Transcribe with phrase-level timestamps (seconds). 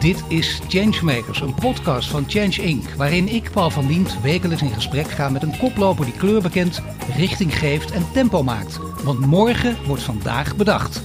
[0.00, 2.88] Dit is Changemakers, een podcast van Change Inc.
[2.90, 6.82] Waarin ik, Paul van Diemt, wekelijks in gesprek ga met een koploper die kleur bekent,
[7.16, 8.78] richting geeft en tempo maakt.
[9.02, 11.02] Want morgen wordt vandaag bedacht.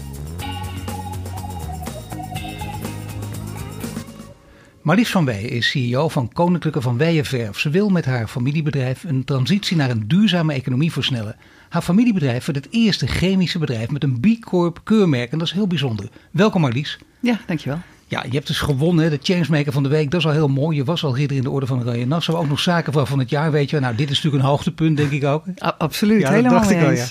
[4.81, 7.59] Marlies van Weijen is CEO van Koninklijke van Weijenverf.
[7.59, 11.35] Ze wil met haar familiebedrijf een transitie naar een duurzame economie versnellen.
[11.69, 15.53] Haar familiebedrijf wordt het eerste chemische bedrijf met een B Corp keurmerk en dat is
[15.53, 16.09] heel bijzonder.
[16.31, 16.99] Welkom Marlies.
[17.19, 17.79] Ja, dankjewel.
[18.11, 20.11] Ja, je hebt dus gewonnen, de Changemaker van de week.
[20.11, 20.77] Dat is al heel mooi.
[20.77, 22.37] Je was al ridder in de orde van de Oranje Nassau.
[22.37, 23.79] Ook nog zaken van het jaar, weet je.
[23.79, 25.43] Nou, dit is natuurlijk een hoogtepunt, denk ik ook.
[25.63, 27.05] A absoluut, ja, helemaal dacht ik wel, ja.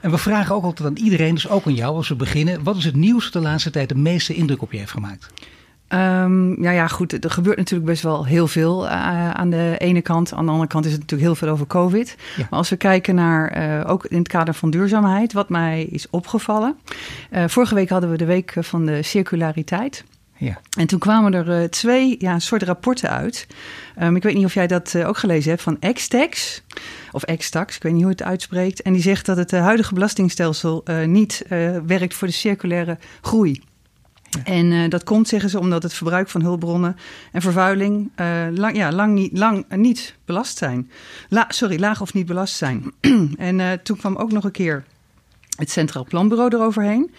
[0.00, 2.62] En we vragen ook altijd aan iedereen, dus ook aan jou als we beginnen.
[2.62, 5.26] Wat is het nieuws dat de laatste tijd de meeste indruk op je heeft gemaakt?
[5.88, 7.24] Um, ja, ja, goed.
[7.24, 10.32] Er gebeurt natuurlijk best wel heel veel uh, aan de ene kant.
[10.32, 12.16] Aan de andere kant is het natuurlijk heel veel over COVID.
[12.36, 12.46] Ja.
[12.50, 16.06] Maar als we kijken naar, uh, ook in het kader van duurzaamheid, wat mij is
[16.10, 16.76] opgevallen.
[17.32, 20.04] Uh, vorige week hadden we de week van de circulariteit.
[20.40, 20.60] Ja.
[20.78, 23.46] En toen kwamen er twee ja, soort rapporten uit.
[24.02, 26.62] Um, ik weet niet of jij dat ook gelezen hebt van Xtex
[27.10, 28.82] of Xtax, ik weet niet hoe het uitspreekt.
[28.82, 31.44] En die zegt dat het huidige belastingstelsel niet
[31.86, 33.62] werkt voor de circulaire groei.
[34.44, 36.96] En uh, dat komt, zeggen ze, omdat het verbruik van hulpbronnen
[37.32, 38.10] en vervuiling
[38.54, 40.90] lang, ja, lang, niet, lang niet belast zijn.
[41.28, 42.92] La, sorry, laag of niet belast zijn.
[43.36, 44.84] en toen kwam ook nog een keer
[45.60, 47.10] het Centraal Planbureau eroverheen.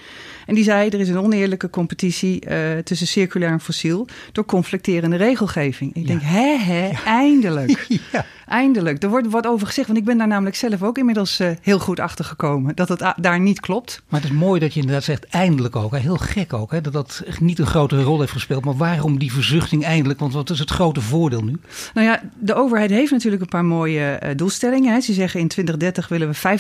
[0.45, 5.15] En die zei, er is een oneerlijke competitie uh, tussen circulair en fossiel door conflicterende
[5.15, 5.95] regelgeving.
[5.95, 6.07] Ik ja.
[6.07, 7.03] denk, hè, hè, ja.
[7.05, 7.85] eindelijk.
[8.11, 8.25] ja.
[8.47, 9.03] Eindelijk.
[9.03, 11.79] Er wordt wat over gezegd, want ik ben daar namelijk zelf ook inmiddels uh, heel
[11.79, 12.75] goed achter gekomen.
[12.75, 14.01] Dat het daar niet klopt.
[14.09, 15.91] Maar het is mooi dat je inderdaad zegt, eindelijk ook.
[15.91, 15.97] Hè?
[15.97, 16.81] Heel gek ook, hè?
[16.81, 18.65] dat dat niet een grotere rol heeft gespeeld.
[18.65, 20.19] Maar waarom die verzuchting eindelijk?
[20.19, 21.57] Want wat is het grote voordeel nu?
[21.93, 24.93] Nou ja, de overheid heeft natuurlijk een paar mooie uh, doelstellingen.
[24.93, 25.01] Hè.
[25.01, 26.59] Ze zeggen in 2030 willen we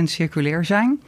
[0.00, 1.00] 50% circulair zijn.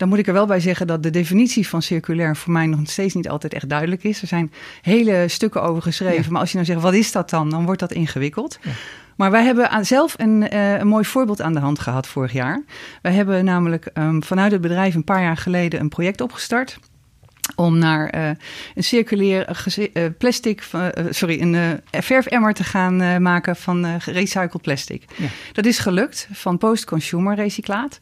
[0.00, 2.80] Dan moet ik er wel bij zeggen dat de definitie van circulair voor mij nog
[2.84, 4.22] steeds niet altijd echt duidelijk is.
[4.22, 6.22] Er zijn hele stukken over geschreven.
[6.22, 6.30] Ja.
[6.30, 7.50] Maar als je nou zegt, wat is dat dan?
[7.50, 8.58] Dan wordt dat ingewikkeld.
[8.62, 8.70] Ja.
[9.16, 12.32] Maar wij hebben aan, zelf een, uh, een mooi voorbeeld aan de hand gehad vorig
[12.32, 12.62] jaar.
[13.02, 16.78] Wij hebben namelijk um, vanuit het bedrijf een paar jaar geleden een project opgestart
[17.56, 18.28] om naar uh,
[18.74, 25.04] een circulair uh, plastic, uh, sorry, een verfemmer te gaan maken van gerecycled plastic.
[25.16, 25.26] Ja.
[25.52, 27.98] Dat is gelukt van post-consumer recyclaat.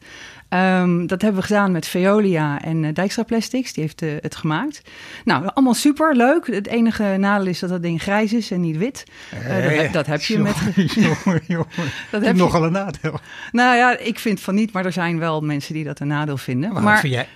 [0.49, 3.73] Um, dat hebben we gedaan met Veolia en uh, Dijkstra Plastics.
[3.73, 4.81] Die heeft uh, het gemaakt.
[5.25, 6.47] Nou, allemaal super leuk.
[6.47, 9.03] Het enige nadeel is dat dat ding grijs is en niet wit.
[9.47, 10.93] Uh, dat, dat, heb je jongen, met.
[10.93, 11.67] jongen, jongen.
[12.11, 13.19] Dat heb nogal een nadeel.
[13.51, 16.37] Nou ja, ik vind van niet, maar er zijn wel mensen die dat een nadeel
[16.37, 16.73] vinden.
[16.73, 17.27] Maar, maar vind jij?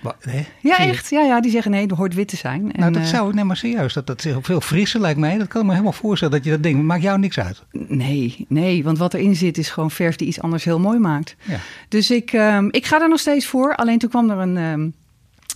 [0.60, 1.10] Ja, echt.
[1.10, 2.70] Ja, ja, die zeggen nee, er hoort wit te zijn.
[2.72, 3.92] Nou, dat zou, nee, maar serieus.
[3.92, 5.38] Dat, dat veel frisser lijkt mij.
[5.38, 7.62] Dat kan ik me helemaal voorstellen dat je dat ding maakt jou niks uit.
[7.70, 11.36] Nee, nee, want wat erin zit is gewoon verf die iets anders heel mooi maakt.
[11.42, 11.58] Ja.
[11.88, 13.74] Dus ik, um, ik ga er nog steeds voor.
[13.74, 14.56] Alleen toen kwam er een.
[14.56, 14.94] Um,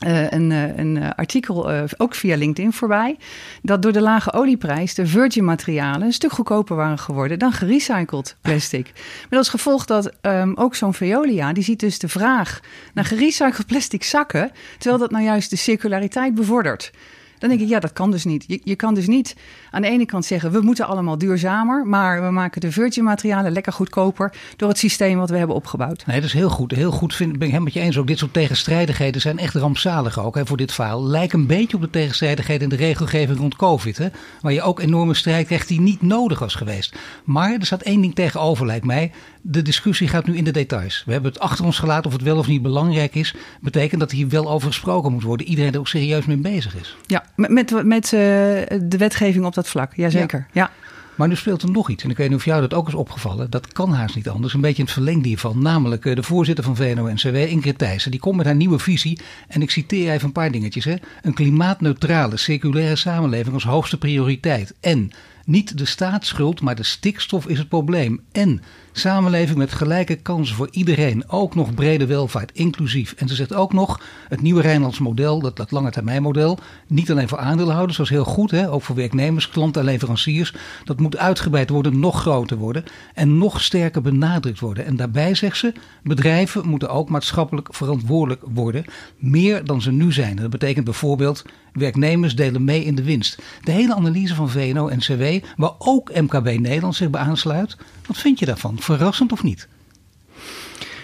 [0.07, 3.19] uh, een, een, artikel, uh, ook via LinkedIn voorbij,
[3.63, 8.37] dat door de lage olieprijs de virgin materialen een stuk goedkoper waren geworden dan gerecycled
[8.41, 8.93] plastic.
[9.31, 12.61] Met als gevolg dat um, ook zo'n Veolia, die ziet dus de vraag
[12.95, 16.91] naar gerecycled plastic zakken, terwijl dat nou juist de circulariteit bevordert.
[17.39, 18.45] Dan denk ik, ja, dat kan dus niet.
[18.47, 19.37] Je, je kan dus niet
[19.71, 23.53] aan de ene kant zeggen, we moeten allemaal duurzamer, maar we maken de virgin materialen
[23.53, 26.07] lekker goedkoper door het systeem wat we hebben opgebouwd.
[26.07, 26.71] Nee, dat is heel goed.
[26.71, 27.99] Heel goed vind, ben ik helemaal met je eens.
[27.99, 31.07] Ook dit soort tegenstrijdigheden zijn echt rampzalig ook hè, voor dit verhaal.
[31.07, 33.99] Lijken een beetje op de tegenstrijdigheden in de regelgeving rond COVID.
[33.99, 34.09] Hè,
[34.41, 36.97] waar je ook enorme strijd krijgt die niet nodig was geweest.
[37.25, 39.13] Maar er staat één ding tegenover, lijkt mij.
[39.43, 41.03] De discussie gaat nu in de details.
[41.07, 43.35] We hebben het achter ons gelaten of het wel of niet belangrijk is.
[43.61, 45.47] Betekent dat hier wel over gesproken moet worden.
[45.47, 46.97] Iedereen er ook serieus mee bezig is.
[47.07, 49.95] Ja, met, met, met uh, de wetgeving op dat vlak.
[49.95, 50.47] Jazeker.
[50.53, 50.63] Ja.
[50.63, 50.89] ja.
[51.19, 52.05] Maar nu speelt er nog iets.
[52.05, 53.51] En ik weet niet of jou dat ook is opgevallen.
[53.51, 54.55] Dat kan haast niet anders.
[54.55, 55.63] Een beetje in het verlengde hiervan.
[55.63, 58.11] Namelijk de voorzitter van VNO-NCW, Ingrid Thijssen.
[58.11, 59.21] Die komt met haar nieuwe visie.
[59.49, 60.85] En ik citeer even een paar dingetjes.
[60.85, 60.95] Hè.
[61.23, 64.75] Een klimaatneutrale, circulaire samenleving als hoogste prioriteit.
[64.81, 65.11] En
[65.45, 68.21] niet de staatsschuld, maar de stikstof is het probleem.
[68.33, 68.63] En
[68.99, 71.29] samenleving met gelijke kansen voor iedereen.
[71.29, 73.15] Ook nog brede welvaart, inclusief.
[73.17, 77.11] En ze zegt ook nog, het nieuwe Rijnlands model, dat, dat lange termijn model, niet
[77.11, 80.55] alleen voor aandeelhouders, is heel goed, hè, ook voor werknemers, klanten en leveranciers.
[80.85, 82.85] Dat moet uitgebreid worden, nog groter worden
[83.15, 84.85] en nog sterker benadrukt worden.
[84.85, 85.73] En daarbij zegt ze,
[86.03, 88.85] bedrijven moeten ook maatschappelijk verantwoordelijk worden,
[89.19, 90.37] meer dan ze nu zijn.
[90.37, 93.43] Dat betekent bijvoorbeeld, werknemers delen mee in de winst.
[93.61, 97.77] De hele analyse van VNO-NCW, waar ook MKB Nederland zich bij aansluit,
[98.07, 98.77] wat vind je daarvan?
[98.97, 99.69] Verrassend of niet?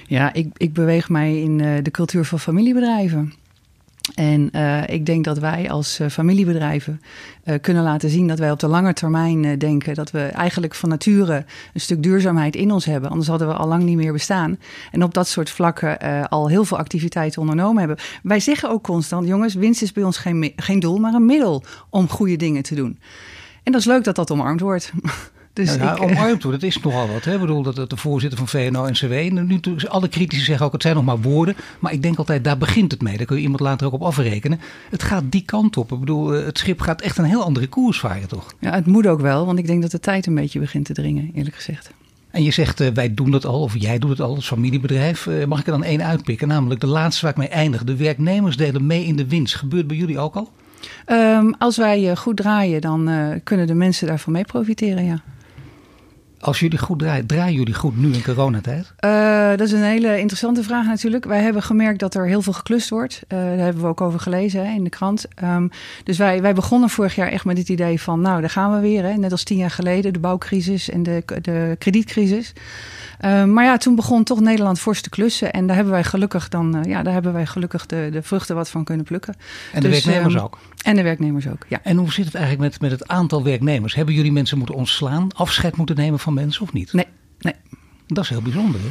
[0.06, 3.32] Ja, ik, ik beweeg mij in uh, de cultuur van familiebedrijven.
[4.14, 7.00] En uh, ik denk dat wij als uh, familiebedrijven
[7.60, 11.44] kunnen laten zien dat wij op de lange termijn denken dat we eigenlijk van nature
[11.72, 13.10] een stuk duurzaamheid in ons hebben.
[13.10, 14.58] Anders hadden we al lang niet meer bestaan.
[14.90, 18.04] En op dat soort vlakken al heel veel activiteiten ondernomen hebben.
[18.22, 21.64] Wij zeggen ook constant, jongens, winst is bij ons geen, geen doel, maar een middel
[21.90, 22.98] om goede dingen te doen.
[23.62, 24.92] En dat is leuk dat dat omarmd wordt.
[25.54, 27.24] Dus ik, omarmd dat is nogal wat.
[27.24, 27.34] Hè?
[27.34, 29.12] Ik bedoel, dat, de voorzitter van VNO-NCW...
[29.30, 31.56] Nu, alle critici zeggen ook, het zijn nog maar woorden.
[31.78, 33.16] Maar ik denk altijd, daar begint het mee.
[33.16, 34.60] Daar kun je iemand later ook op afrekenen.
[34.90, 35.92] Het gaat die kant op.
[35.92, 38.54] Ik bedoel, eh, het schip gaat echt een heel andere koers varen, toch?
[38.58, 39.46] Ja, het moet ook wel.
[39.46, 41.90] Want ik denk dat de tijd een beetje begint te dringen, eerlijk gezegd.
[42.30, 45.26] En je zegt, uh, wij doen dat al, of jij doet het al als familiebedrijf.
[45.26, 46.48] Uh, mag ik er dan één uitpikken?
[46.48, 47.84] Namelijk de laatste waar ik mee eindig.
[47.84, 49.54] De werknemers delen mee in de winst.
[49.54, 50.52] Gebeurt bij jullie ook al?
[51.06, 53.10] Um, als wij goed draaien, dan
[53.44, 55.22] kunnen de mensen daarvan mee profiteren, ja.
[56.44, 58.92] Als jullie goed draaien, draaien jullie goed nu in coronatijd?
[59.04, 61.24] Uh, dat is een hele interessante vraag natuurlijk.
[61.24, 63.22] Wij hebben gemerkt dat er heel veel geklust wordt.
[63.28, 65.24] Uh, daar hebben we ook over gelezen hè, in de krant.
[65.44, 65.70] Um,
[66.04, 68.20] dus wij, wij begonnen vorig jaar echt met het idee van...
[68.20, 69.04] nou, daar gaan we weer.
[69.04, 69.14] Hè.
[69.14, 72.52] Net als tien jaar geleden, de bouwcrisis en de, de kredietcrisis.
[73.24, 75.52] Uh, maar ja, toen begon toch Nederland fors te klussen.
[75.52, 78.56] En daar hebben wij gelukkig dan, uh, ja, daar hebben wij gelukkig de, de vruchten
[78.56, 79.34] wat van kunnen plukken.
[79.72, 80.58] En de dus, werknemers um, ook?
[80.82, 81.80] En de werknemers ook, ja.
[81.82, 83.94] En hoe zit het eigenlijk met, met het aantal werknemers?
[83.94, 86.92] Hebben jullie mensen moeten ontslaan, afscheid moeten nemen van mensen of niet?
[86.92, 87.06] Nee,
[87.38, 87.54] nee.
[88.06, 88.88] Dat is heel bijzonder, hè?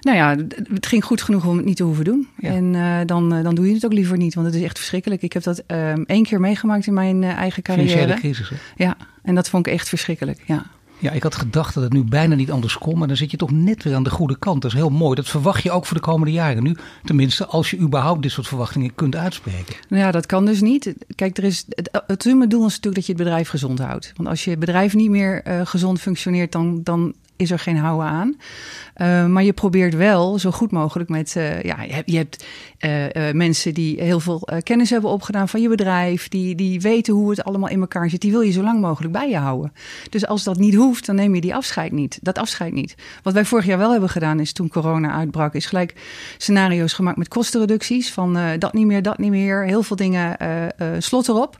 [0.00, 0.44] Nou ja,
[0.74, 2.28] het ging goed genoeg om het niet te hoeven doen.
[2.38, 2.50] Ja.
[2.50, 4.78] En uh, dan, uh, dan doe je het ook liever niet, want het is echt
[4.78, 5.22] verschrikkelijk.
[5.22, 7.88] Ik heb dat uh, één keer meegemaakt in mijn uh, eigen carrière.
[7.88, 8.56] Financiële crisis, hè?
[8.76, 10.66] Ja, en dat vond ik echt verschrikkelijk, ja.
[10.98, 13.36] Ja, ik had gedacht dat het nu bijna niet anders kon, maar dan zit je
[13.36, 14.62] toch net weer aan de goede kant.
[14.62, 15.14] Dat is heel mooi.
[15.14, 16.76] Dat verwacht je ook voor de komende jaren nu.
[17.04, 19.74] Tenminste, als je überhaupt dit soort verwachtingen kunt uitspreken.
[19.88, 20.94] Nou ja, dat kan dus niet.
[21.14, 24.12] Kijk, er is, het, het doel is natuurlijk dat je het bedrijf gezond houdt.
[24.16, 28.06] Want als je bedrijf niet meer uh, gezond functioneert, dan, dan is er geen houden
[28.06, 28.36] aan.
[28.96, 31.34] Uh, maar je probeert wel zo goed mogelijk met.
[31.36, 32.44] Uh, ja, je hebt,
[33.32, 36.28] mensen die heel veel kennis hebben opgedaan van je bedrijf.
[36.28, 38.20] Die, die weten hoe het allemaal in elkaar zit.
[38.20, 39.72] Die wil je zo lang mogelijk bij je houden.
[40.10, 42.18] Dus als dat niet hoeft, dan neem je die afscheid niet.
[42.22, 42.94] Dat afscheid niet.
[43.22, 45.94] Wat wij vorig jaar wel hebben gedaan, is toen corona uitbrak, is gelijk
[46.36, 48.12] scenario's gemaakt met kostenreducties.
[48.12, 49.64] Van dat niet meer, dat niet meer.
[49.64, 50.36] Heel veel dingen
[50.98, 51.58] slot erop.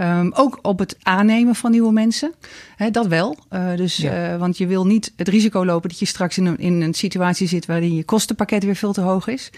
[0.00, 2.32] Um, ook op het aannemen van nieuwe mensen.
[2.76, 3.36] He, dat wel.
[3.76, 4.38] dus, ja.
[4.38, 7.48] want je wil niet het risico lopen dat je straks in een, in een situatie
[7.48, 9.50] zit waarin je kostenpakket weer veel te hoog is.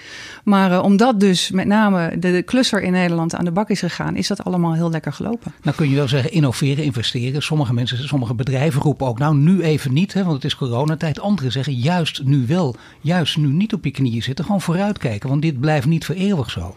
[0.44, 4.16] Maar uh, omdat dus met name de, klusser in Nederland aan de bak is gegaan,
[4.16, 5.52] is dat allemaal heel lekker gelopen.
[5.62, 7.42] Nou kun je wel zeggen innoveren, investeren.
[7.42, 11.20] Sommige mensen, sommige bedrijven roepen ook nou nu even niet, hè, want het is coronatijd.
[11.20, 15.42] Anderen zeggen juist nu wel, juist nu niet op je knieën zitten, gewoon vooruitkijken, want
[15.42, 16.76] dit blijft niet voor eeuwig zo.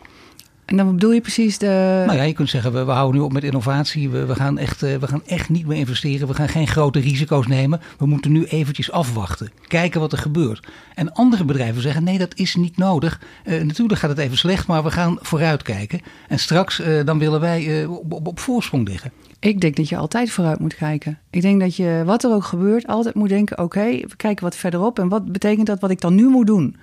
[0.69, 2.04] En dan bedoel je precies de.
[2.06, 4.10] Nou ja, je kunt zeggen, we, we houden nu op met innovatie.
[4.10, 6.27] We, we, gaan echt, uh, we gaan echt niet meer investeren.
[6.27, 7.81] We gaan geen grote risico's nemen.
[7.98, 9.51] We moeten nu eventjes afwachten.
[9.68, 10.68] Kijken wat er gebeurt.
[10.95, 13.21] En andere bedrijven zeggen, nee, dat is niet nodig.
[13.45, 16.01] Uh, natuurlijk gaat het even slecht, maar we gaan vooruitkijken.
[16.27, 19.12] En straks, uh, dan willen wij op, op, op voorsprong liggen.
[19.39, 21.19] Ik denk dat je altijd vooruit moet kijken.
[21.30, 24.44] Ik denk dat je, wat er ook gebeurt, altijd moet denken: oké, okay, we kijken
[24.44, 25.00] wat verderop.
[25.00, 26.75] En wat betekent dat wat ik dan nu moet doen?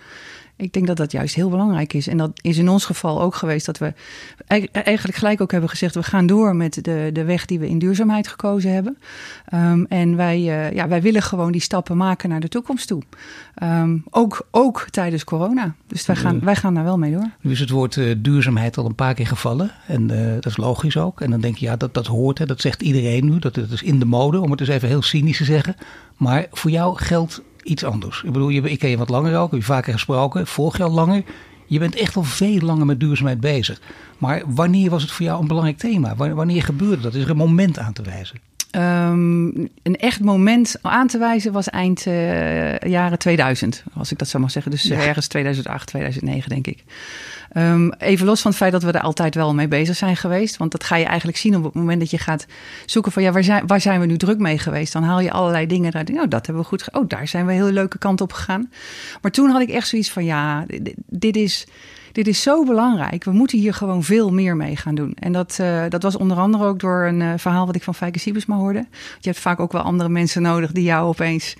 [0.59, 2.09] Ik denk dat dat juist heel belangrijk is.
[2.09, 3.93] En dat is in ons geval ook geweest dat we
[4.73, 7.79] eigenlijk gelijk ook hebben gezegd: we gaan door met de, de weg die we in
[7.79, 8.99] duurzaamheid gekozen hebben.
[9.55, 13.03] Um, en wij, uh, ja, wij willen gewoon die stappen maken naar de toekomst toe.
[13.63, 15.75] Um, ook, ook tijdens corona.
[15.87, 17.31] Dus wij gaan, wij gaan daar wel mee door.
[17.41, 19.71] Nu is het woord uh, duurzaamheid al een paar keer gevallen.
[19.87, 21.21] En uh, dat is logisch ook.
[21.21, 22.39] En dan denk je, ja, dat, dat hoort.
[22.39, 23.39] Hè, dat zegt iedereen nu.
[23.39, 25.77] Dat, dat is in de mode, om het eens even heel cynisch te zeggen.
[26.17, 28.23] Maar voor jou geldt iets anders.
[28.23, 30.91] Ik bedoel, ik ken je wat langer ook, heb je vaker gesproken, volg je al
[30.91, 31.23] langer.
[31.67, 33.81] Je bent echt al veel langer met duurzaamheid bezig.
[34.19, 36.17] Maar wanneer was het voor jou een belangrijk thema?
[36.17, 37.15] Wanneer gebeurde dat?
[37.15, 38.39] Is er een moment aan te wijzen?
[38.77, 44.29] Um, een echt moment aan te wijzen was eind uh, jaren 2000, als ik dat
[44.29, 44.71] zo mag zeggen.
[44.71, 45.01] Dus ja.
[45.01, 46.85] ergens 2008, 2009 denk ik.
[47.59, 50.57] Um, even los van het feit dat we er altijd wel mee bezig zijn geweest.
[50.57, 52.47] Want dat ga je eigenlijk zien op het moment dat je gaat
[52.87, 54.93] zoeken van ja, waar zijn, waar zijn we nu druk mee geweest?
[54.93, 56.09] Dan haal je allerlei dingen eruit.
[56.09, 56.93] Nou, dat hebben we goed.
[56.93, 58.71] Oh, daar zijn we een hele leuke kant op gegaan.
[59.23, 60.65] Maar toen had ik echt zoiets van ja,
[61.07, 61.67] dit is
[62.17, 63.25] dit is zo belangrijk.
[63.25, 65.13] We moeten hier gewoon veel meer mee gaan doen.
[65.15, 67.95] En dat, uh, dat was onder andere ook door een uh, verhaal wat ik van
[67.95, 68.87] Fijke Siebesma hoorde.
[69.21, 71.57] Je hebt vaak ook wel andere mensen nodig die jou opeens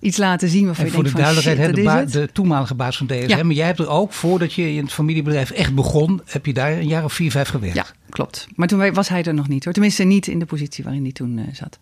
[0.00, 0.66] iets laten zien.
[0.66, 3.28] Waarvan en je voor denkt de duidelijkheid, van, de, de, toenmalige baas van DSM.
[3.28, 3.42] Ja.
[3.42, 6.72] Maar jij hebt er ook, voordat je in het familiebedrijf echt begon, heb je daar
[6.72, 7.76] een jaar of vier, vijf gewerkt.
[7.76, 7.86] Ja.
[8.16, 8.46] Klopt.
[8.54, 9.72] Maar toen was hij er nog niet hoor.
[9.72, 11.78] Tenminste, niet in de positie waarin hij toen uh, zat.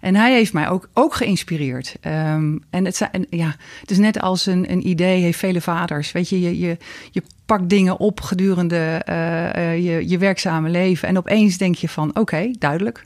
[0.00, 1.96] En hij heeft mij ook, ook geïnspireerd.
[2.06, 6.12] Um, en, het, ja, het is net als een, een idee heeft vele vaders.
[6.12, 6.76] Weet je, je,
[7.10, 11.08] je, pakt dingen op gedurende uh, je, je werkzame leven.
[11.08, 13.04] En opeens denk je van, oké, duidelijk.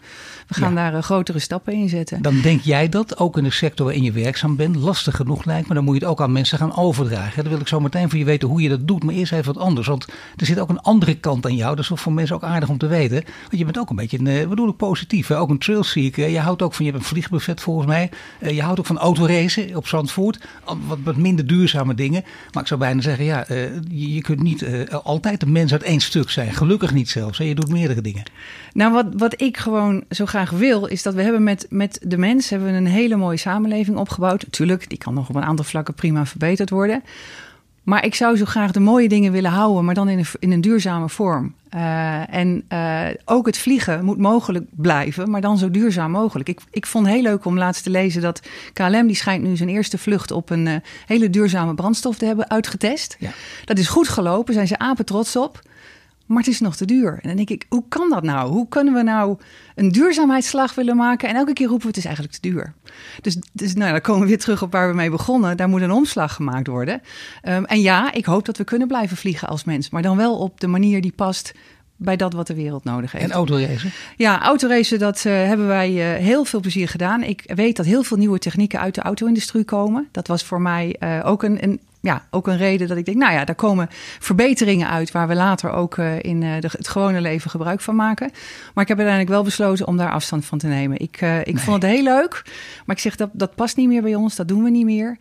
[0.48, 2.22] We gaan daar uh, grotere stappen in zetten.
[2.22, 5.66] Dan denk jij dat, ook in de sector waarin je werkzaam bent, lastig genoeg lijkt.
[5.66, 7.42] Maar dan moet je het ook aan mensen gaan overdragen.
[7.42, 9.04] Dan wil ik zo meteen van je weten hoe je dat doet.
[9.04, 9.86] Maar eerst even wat anders.
[9.86, 11.76] Want er zit ook een andere kant aan jou.
[11.76, 13.24] Dat is voor mensen ook aardig om te weten.
[13.40, 15.38] Want je bent ook een beetje, een, bedoel ik positief, hè?
[15.38, 16.28] ook een trailseeker.
[16.28, 18.10] Je houdt ook van, je hebt een vliegbuffet volgens mij.
[18.40, 20.40] Uh, je houdt ook van autoracen op Zandvoort.
[20.64, 22.24] Wat, wat minder duurzame dingen.
[22.52, 26.00] Maar ik zou bijna zeggen, ja, je, je, kunt niet altijd de mens uit één
[26.00, 26.52] stuk zijn.
[26.52, 27.38] Gelukkig niet zelfs.
[27.38, 27.44] Hè?
[27.44, 28.22] Je doet meerdere dingen.
[28.72, 32.18] Nou, wat, wat ik gewoon zo graag wil, is dat we hebben met, met de
[32.18, 34.42] mens hebben we een hele mooie samenleving opgebouwd.
[34.42, 37.02] Natuurlijk, die kan nog op een aantal vlakken prima verbeterd worden.
[37.88, 40.52] Maar ik zou zo graag de mooie dingen willen houden, maar dan in een, in
[40.52, 41.54] een duurzame vorm.
[41.74, 46.48] Uh, en uh, ook het vliegen moet mogelijk blijven, maar dan zo duurzaam mogelijk.
[46.48, 49.56] Ik, ik vond het heel leuk om laatst te lezen dat KLM die schijnt nu
[49.56, 50.74] zijn eerste vlucht op een uh,
[51.06, 53.16] hele duurzame brandstof te hebben uitgetest.
[53.18, 53.30] Ja.
[53.64, 55.60] Dat is goed gelopen, zijn ze apen trots op.
[56.28, 57.12] Maar het is nog te duur.
[57.12, 58.50] En dan denk ik, hoe kan dat nou?
[58.50, 59.38] Hoe kunnen we nou
[59.74, 61.28] een duurzaamheidsslag willen maken?
[61.28, 62.74] En elke keer roepen we, het is eigenlijk te duur.
[63.20, 65.56] Dus, dus nou, dan komen we weer terug op waar we mee begonnen.
[65.56, 67.02] Daar moet een omslag gemaakt worden.
[67.48, 69.90] Um, en ja, ik hoop dat we kunnen blijven vliegen als mens.
[69.90, 71.52] Maar dan wel op de manier die past
[71.96, 73.24] bij dat wat de wereld nodig heeft.
[73.24, 73.92] En autoracen?
[74.16, 77.22] Ja, autoracen, dat uh, hebben wij uh, heel veel plezier gedaan.
[77.22, 80.08] Ik weet dat heel veel nieuwe technieken uit de auto-industrie komen.
[80.12, 83.16] Dat was voor mij uh, ook een, een, ja, ook een reden dat ik denk,
[83.16, 83.88] nou ja, daar komen
[84.18, 87.96] verbeteringen uit waar we later ook uh, in uh, de, het gewone leven gebruik van
[87.96, 88.30] maken.
[88.74, 90.98] Maar ik heb uiteindelijk wel besloten om daar afstand van te nemen.
[90.98, 91.58] Ik, uh, ik nee.
[91.58, 92.42] vond het heel leuk,
[92.86, 95.16] maar ik zeg dat dat past niet meer bij ons, dat doen we niet meer.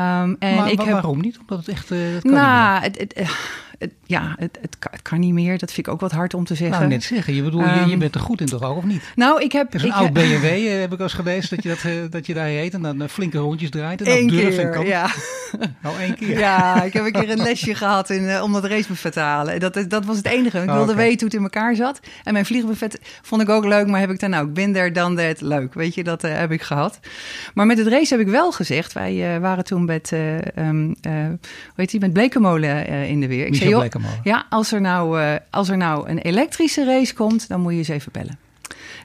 [0.00, 1.38] Um, en maar ik heb, waarom niet?
[1.38, 1.90] Omdat het echt.
[2.22, 3.30] Nou, het, het,
[3.78, 5.58] het, ja, het, het, kan, het, kan, niet meer.
[5.58, 6.78] Dat vind ik ook wat hard om te zeggen.
[6.78, 7.34] Nou, net zeggen.
[7.34, 9.02] Je, bedoel, um, je, je, bent er goed in toch ook, of niet?
[9.14, 9.74] Nou, ik heb...
[9.74, 12.10] Is een ik, oud BMW, uh, heb ik al eens gelezen, dat je, dat, uh,
[12.10, 14.02] dat je daar heet en dan uh, flinke rondjes draait.
[14.02, 14.86] En dan keer, en kan.
[14.86, 15.10] ja.
[15.82, 16.38] Nou, één keer.
[16.38, 19.60] Ja, ik heb een keer een lesje gehad in, om dat racebuffet te halen.
[19.60, 20.58] Dat, dat was het enige.
[20.58, 20.94] Ik wilde oh, okay.
[20.94, 22.00] weten hoe het in elkaar zat.
[22.24, 24.52] En mijn vliegbuffet vond ik ook leuk, maar heb ik dan ook.
[24.52, 25.40] Ben there, dan that.
[25.40, 27.00] Leuk, weet je, dat heb ik gehad.
[27.54, 28.92] Maar met het race heb ik wel gezegd.
[28.92, 30.12] Wij waren toen met,
[30.56, 31.38] um, hoe
[31.76, 33.46] heet die, met Blekemolen in de weer.
[33.46, 33.84] Ik joh,
[34.22, 37.78] ja, als er, nou, uh, als er nou een elektrische race komt, dan moet je
[37.78, 38.38] eens even bellen.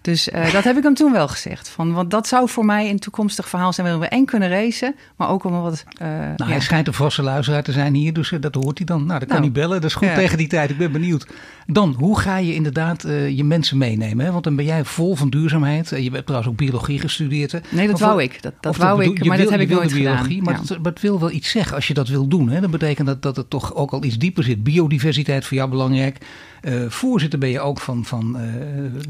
[0.03, 1.69] Dus uh, dat heb ik hem toen wel gezegd.
[1.69, 4.95] Van, want dat zou voor mij een toekomstig verhaal zijn waarin we en kunnen racen,
[5.15, 5.83] maar ook om wat.
[6.01, 6.45] Uh, nou, ja.
[6.45, 9.05] hij schijnt een vaste luisteraar te zijn hier, dus uh, dat hoort hij dan.
[9.05, 9.81] Nou, dan kan nou, hij bellen.
[9.81, 10.15] Dat is goed ja.
[10.15, 10.69] tegen die tijd.
[10.69, 11.27] Ik ben benieuwd.
[11.65, 13.01] Dan, hoe ga je inderdaad
[13.35, 14.25] je mensen meenemen?
[14.25, 14.31] Hè?
[14.31, 15.89] Want dan ben jij vol van duurzaamheid.
[15.89, 17.51] je hebt trouwens ook biologie gestudeerd.
[17.51, 17.59] Hè?
[17.69, 18.41] Nee, dat of, wou ik.
[18.41, 20.43] Dat, dat wou ik, maar wil, dat heb ik nooit biologie, gedaan.
[20.43, 20.59] Maar, ja.
[20.59, 22.49] het, maar het wil wel iets zeggen als je dat wil doen.
[22.49, 22.61] Hè?
[22.61, 24.63] Dat betekent dat, dat het toch ook al iets dieper zit.
[24.63, 26.17] Biodiversiteit voor jou belangrijk.
[26.65, 28.43] Uh, voorzitter ben je ook van, van uh,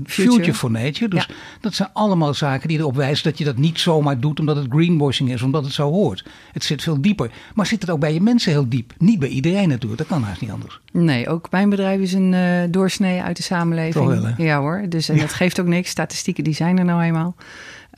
[0.06, 0.32] Future.
[0.32, 1.08] Future for Nature.
[1.08, 1.34] Dus ja.
[1.60, 4.66] dat zijn allemaal zaken die erop wijzen dat je dat niet zomaar doet omdat het
[4.70, 6.26] greenwashing is, omdat het zo hoort.
[6.52, 7.32] Het zit veel dieper.
[7.54, 8.94] Maar zit het ook bij je mensen heel diep?
[8.98, 10.80] Niet bij iedereen natuurlijk, dat kan haast niet anders.
[10.92, 14.06] Nee, ook mijn bedrijf is een uh, doorsnee uit de samenleving.
[14.06, 14.34] Wel?
[14.38, 15.22] Ja hoor, dus en ja.
[15.22, 15.90] dat geeft ook niks.
[15.90, 17.36] Statistieken die zijn er nou eenmaal.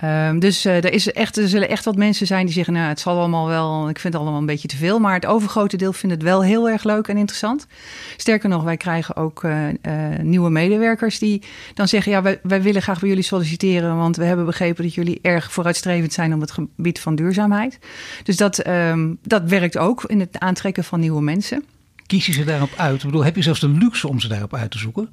[0.03, 2.87] Um, dus uh, er, is echt, er zullen echt wat mensen zijn die zeggen, nou
[2.87, 4.99] het zal allemaal wel, ik vind het allemaal een beetje te veel.
[4.99, 7.67] Maar het overgrote deel vindt het wel heel erg leuk en interessant.
[8.17, 9.73] Sterker nog, wij krijgen ook uh, uh,
[10.21, 11.41] nieuwe medewerkers die
[11.73, 13.97] dan zeggen, ja wij, wij willen graag bij jullie solliciteren.
[13.97, 17.79] Want we hebben begrepen dat jullie erg vooruitstrevend zijn op het gebied van duurzaamheid.
[18.23, 21.63] Dus dat, um, dat werkt ook in het aantrekken van nieuwe mensen.
[22.05, 22.99] Kies je ze daarop uit?
[22.99, 25.09] Ik bedoel, heb je zelfs de luxe om ze daarop uit te zoeken?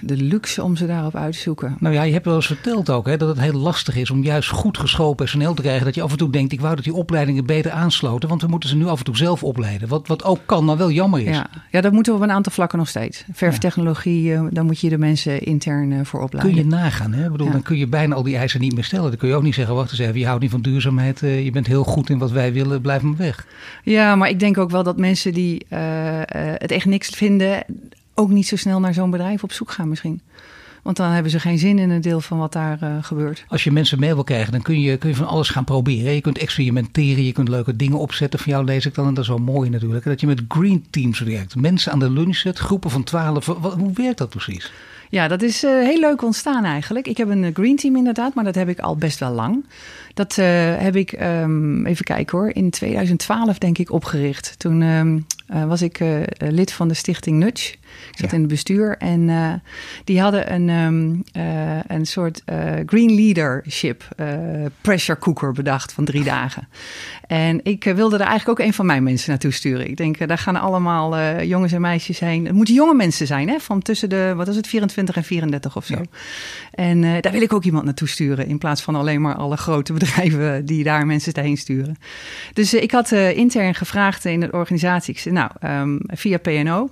[0.00, 1.76] De luxe om ze daarop uit te zoeken.
[1.78, 4.22] Nou ja, je hebt wel eens verteld ook hè, dat het heel lastig is om
[4.22, 5.84] juist goed geschoold personeel te krijgen.
[5.84, 8.28] Dat je af en toe denkt, ik wou dat die opleidingen beter aansloten.
[8.28, 9.88] Want we moeten ze nu af en toe zelf opleiden.
[9.88, 11.36] Wat, wat ook kan, maar wel jammer is.
[11.36, 13.24] Ja, ja dat moeten we op een aantal vlakken nog steeds.
[13.32, 14.48] Verftechnologie, ja.
[14.50, 16.54] daar moet je de mensen intern voor opleiden.
[16.54, 17.24] Kun je nagaan, hè?
[17.24, 17.52] Ik bedoel, ja.
[17.52, 19.08] dan kun je bijna al die eisen niet meer stellen.
[19.08, 21.20] Dan kun je ook niet zeggen, wacht eens even, je houdt niet van duurzaamheid.
[21.20, 23.46] je bent heel goed in wat wij willen, blijf maar weg.
[23.82, 25.78] Ja, maar ik denk ook wel dat mensen die uh,
[26.58, 27.64] het echt niks vinden
[28.14, 30.20] ook niet zo snel naar zo'n bedrijf op zoek gaan misschien.
[30.82, 33.44] Want dan hebben ze geen zin in een deel van wat daar uh, gebeurt.
[33.48, 36.14] Als je mensen mee wil krijgen, dan kun je, kun je van alles gaan proberen.
[36.14, 38.38] Je kunt experimenteren, je kunt leuke dingen opzetten.
[38.38, 40.04] Van jou lees ik dan, en dat is wel mooi natuurlijk.
[40.04, 41.56] Dat je met green teams werkt.
[41.56, 43.46] Mensen aan de lunch zet, groepen van twaalf.
[43.46, 44.72] Hoe werkt dat precies?
[45.08, 47.06] Ja, dat is uh, heel leuk ontstaan eigenlijk.
[47.06, 49.64] Ik heb een green team inderdaad, maar dat heb ik al best wel lang.
[50.14, 54.54] Dat uh, heb ik, um, even kijken hoor, in 2012 denk ik opgericht.
[54.58, 56.00] Toen um, was ik
[56.38, 57.74] lid van de stichting Nudge.
[58.10, 59.52] Ik zat in het bestuur en uh,
[60.04, 64.08] die hadden een, um, uh, een soort uh, green leadership
[64.80, 66.68] pressure cooker bedacht van drie dagen.
[67.26, 69.88] En ik wilde er eigenlijk ook een van mijn mensen naartoe sturen.
[69.88, 72.44] Ik denk, daar gaan allemaal jongens en meisjes heen.
[72.46, 73.58] Het moeten jonge mensen zijn, hè?
[73.58, 75.94] van tussen de, wat is het, 24 en 34 of zo.
[75.94, 76.02] Ja.
[76.70, 79.92] En daar wil ik ook iemand naartoe sturen, in plaats van alleen maar alle grote
[79.98, 81.96] bedrijven die daar mensen heen sturen.
[82.52, 86.88] Dus ik had intern gevraagd in de organisatie, ik zei, nou, um, via PNO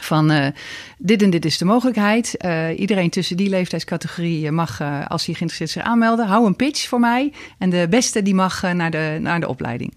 [0.00, 0.46] van uh,
[0.98, 2.34] dit en dit is de mogelijkheid.
[2.44, 6.26] Uh, iedereen tussen die leeftijdscategorie mag, uh, als hij geïnteresseerd is, zich aanmelden.
[6.26, 7.32] Hou een pitch voor mij.
[7.58, 9.92] En de beste die mag naar, de, naar de opleiding.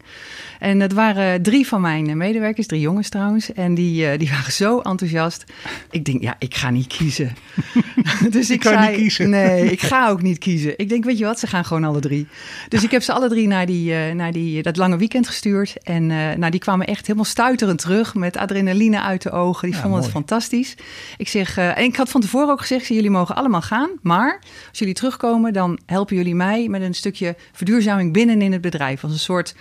[0.60, 3.54] En dat waren drie van mijn medewerkers, drie jongens trouwens.
[3.54, 5.44] En die, die waren zo enthousiast.
[5.92, 7.36] Ik denk, ja, ik ga niet kiezen.
[8.30, 9.30] dus ik, zei, niet kiezen.
[9.30, 10.74] Nee, ik ga ook niet kiezen.
[10.78, 12.28] Ik denk, weet je wat, ze gaan gewoon alle drie.
[12.68, 15.76] Dus ik heb ze alle drie naar, die, naar die, dat lange weekend gestuurd.
[15.84, 16.06] En
[16.40, 19.70] nou, die kwamen echt helemaal stuiterend terug met adrenaline uit de ogen.
[19.70, 20.76] Die het fantastisch.
[21.18, 23.90] Ik zeg, uh, en ik had van tevoren ook gezegd, jullie mogen allemaal gaan.
[24.02, 28.62] Maar als jullie terugkomen, dan helpen jullie mij met een stukje verduurzaming binnen in het
[28.62, 29.04] bedrijf.
[29.04, 29.56] Als een soort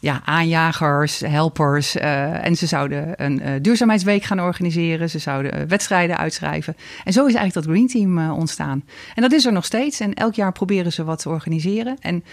[0.00, 1.96] ja, aanjagers, helpers.
[1.96, 5.10] Uh, en ze zouden een uh, duurzaamheidsweek gaan organiseren.
[5.10, 6.76] Ze zouden uh, wedstrijden uitschrijven.
[7.04, 8.84] En zo is eigenlijk dat Green Team ontstaan.
[9.14, 10.00] En dat is er nog steeds.
[10.00, 11.96] En elk jaar proberen ze wat te organiseren.
[12.00, 12.24] En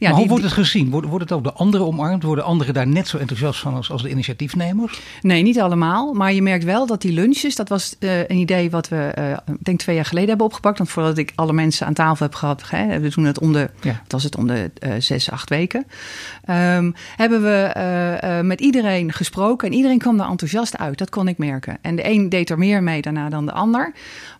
[0.00, 0.90] ja, maar hoe wordt het gezien?
[0.90, 2.22] Wordt, wordt het ook de anderen omarmd?
[2.22, 5.00] Worden anderen daar net zo enthousiast van als, als de initiatiefnemers?
[5.22, 6.12] Nee, niet allemaal.
[6.12, 9.54] Maar je merkt wel dat die lunches, dat was uh, een idee wat we, uh,
[9.58, 10.78] denk twee jaar geleden hebben opgepakt.
[10.78, 13.70] Want voordat ik alle mensen aan tafel heb gehad, hè, we doen het om de,
[13.80, 14.02] ja.
[14.08, 15.86] was het om de uh, zes, acht weken.
[16.50, 20.98] Um, hebben we met iedereen gesproken en iedereen kwam daar enthousiast uit.
[20.98, 21.78] Dat kon ik merken.
[21.82, 23.92] En de een deed er meer mee daarna dan de ander.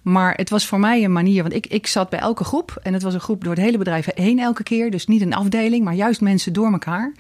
[0.03, 2.93] Maar het was voor mij een manier, want ik, ik zat bij elke groep en
[2.93, 4.91] het was een groep door het hele bedrijf heen elke keer.
[4.91, 7.13] Dus niet een afdeling, maar juist mensen door elkaar.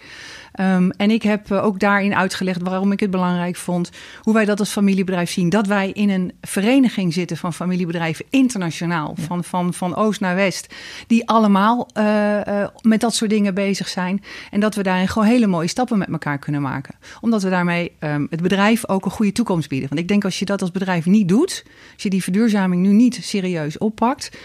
[0.61, 3.91] Um, en ik heb eh, ook daarin uitgelegd waarom ik het belangrijk vond.
[4.21, 5.49] Hoe wij dat als familiebedrijf zien.
[5.49, 9.15] Dat wij in een vereniging zitten van familiebedrijven internationaal.
[9.17, 9.23] Ja.
[9.23, 10.75] Van, van, van oost naar west.
[11.07, 14.23] Die allemaal uh, uh, met dat soort dingen bezig zijn.
[14.51, 16.95] En dat we daarin gewoon hele mooie stappen met elkaar kunnen maken.
[17.21, 19.89] Omdat we daarmee um, het bedrijf ook een goede toekomst bieden.
[19.89, 21.65] Want ik denk als je dat als bedrijf niet doet.
[21.93, 24.39] Als je die verduurzaming nu niet serieus oppakt.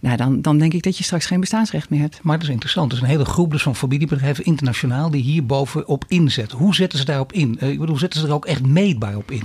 [0.00, 2.22] Nou, dan, dan denk ik dat je straks geen bestaansrecht meer hebt.
[2.22, 2.90] Maar dat is interessant.
[2.90, 5.10] Er is een hele groep dus van familiebedrijven internationaal.
[5.10, 6.52] Die hier bovenop inzet.
[6.52, 7.58] Hoe zetten ze daarop in?
[7.62, 9.42] Uh, ik bedoel, zetten ze er ook echt meetbaar op in?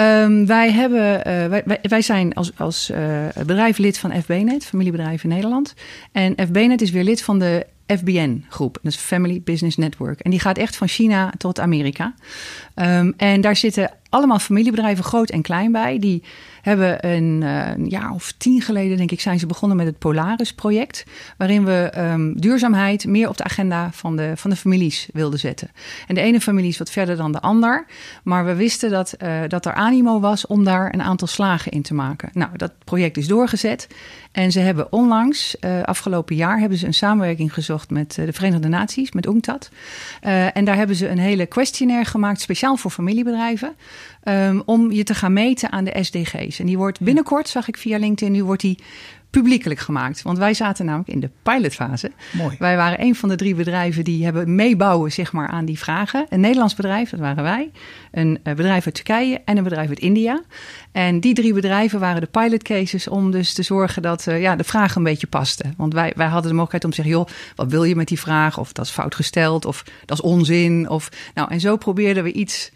[0.00, 5.22] Um, wij, hebben, uh, wij, wij, zijn als, als uh, bedrijf lid van FBNet, familiebedrijf
[5.22, 5.74] in Nederland.
[6.12, 10.20] En FBNet is weer lid van de FBN-groep, dat is Family Business Network.
[10.20, 12.14] En die gaat echt van China tot Amerika.
[12.74, 16.22] Um, en daar zitten allemaal familiebedrijven, groot en klein bij, die
[16.62, 19.98] hebben een, uh, een, jaar of tien geleden, denk ik, zijn ze begonnen met het
[19.98, 21.04] Polaris-project.
[21.36, 25.70] Waarin we um, duurzaamheid meer op de agenda van de, van de families wilden zetten.
[26.06, 27.86] En de ene familie is wat verder dan de ander.
[28.22, 31.82] Maar we wisten dat, uh, dat er animo was om daar een aantal slagen in
[31.82, 32.30] te maken.
[32.32, 33.88] Nou, dat project is doorgezet.
[34.32, 38.68] En ze hebben onlangs, uh, afgelopen jaar, hebben ze een samenwerking gezocht met de Verenigde
[38.68, 39.70] Naties, met UNCTAD.
[40.52, 43.74] en daar hebben ze een hele questionnaire gemaakt, speciaal voor familiebedrijven.
[44.24, 46.58] Um, om je te gaan meten aan de SDG's.
[46.58, 48.78] En die wordt binnenkort, zag ik via LinkedIn, nu wordt die
[49.32, 50.22] publiekelijk gemaakt.
[50.22, 52.10] Want wij zaten namelijk in de pilotfase.
[52.32, 52.56] Mooi.
[52.58, 56.26] Wij waren een van de drie bedrijven die hebben meebouwen zeg maar, aan die vragen.
[56.28, 57.70] Een Nederlands bedrijf, dat waren wij.
[58.10, 60.42] Een bedrijf uit Turkije en een bedrijf uit India.
[60.92, 64.56] En die drie bedrijven waren de pilot cases om dus te zorgen dat uh, ja,
[64.56, 65.74] de vragen een beetje pasten.
[65.76, 68.20] Want wij, wij hadden de mogelijkheid om te zeggen, joh, wat wil je met die
[68.20, 68.58] vraag?
[68.58, 70.88] Of dat is fout gesteld, of dat is onzin.
[70.88, 72.70] Of, nou, en zo probeerden we iets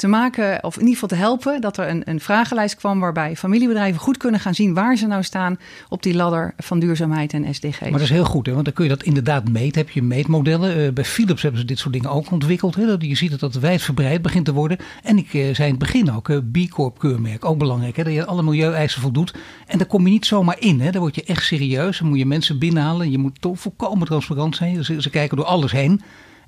[0.00, 3.36] te maken, of in ieder geval te helpen, dat er een, een vragenlijst kwam waarbij
[3.36, 5.58] familiebedrijven goed kunnen gaan zien waar ze nou staan
[5.88, 7.80] op die ladder van duurzaamheid en SDG.
[7.80, 8.52] Maar dat is heel goed, hè?
[8.52, 9.80] want dan kun je dat inderdaad meten.
[9.80, 10.78] Heb je meetmodellen.
[10.78, 12.74] Uh, bij Philips hebben ze dit soort dingen ook ontwikkeld.
[12.74, 12.82] Hè?
[12.98, 14.78] Je ziet dat dat wijdverbreid begint te worden.
[15.02, 17.96] En ik uh, zei in het begin ook, uh, B Corp keurmerk, ook belangrijk.
[17.96, 18.04] Hè?
[18.04, 19.34] Dat je alle milieueisen voldoet.
[19.66, 20.80] En daar kom je niet zomaar in.
[20.80, 20.90] Hè?
[20.90, 21.98] Daar word je echt serieus.
[21.98, 23.10] Dan moet je mensen binnenhalen.
[23.10, 24.84] Je moet toch volkomen transparant zijn.
[24.84, 26.00] Ze, ze kijken door alles heen.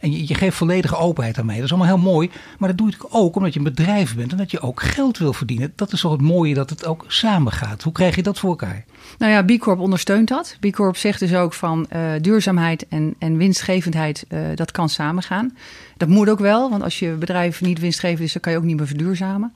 [0.02, 1.56] En je, geeft volledige openheid aan mee.
[1.56, 2.30] Dat is allemaal heel mooi.
[2.58, 5.18] Maar dat doe je ook omdat je een bedrijf bent en dat je ook geld
[5.18, 5.72] wil verdienen.
[5.76, 7.82] Dat is toch het mooie dat het ook samen gaat.
[7.82, 8.84] Hoe krijg je dat voor elkaar?
[9.18, 10.56] Nou ja, B Corp ondersteunt dat.
[10.60, 15.56] B Corp zegt dus ook van uh, duurzaamheid en, en winstgevendheid, uh, dat kan samengaan.
[15.96, 18.64] Dat moet ook wel, want als je bedrijf niet winstgevend is, dan kan je ook
[18.64, 19.52] niet meer verduurzamen.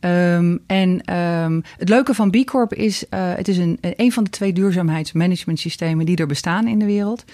[0.00, 4.24] Um, en um, het leuke van B Corp is, uh, het is een, een van
[4.24, 7.24] de twee duurzaamheidsmanagementsystemen die er bestaan in de wereld.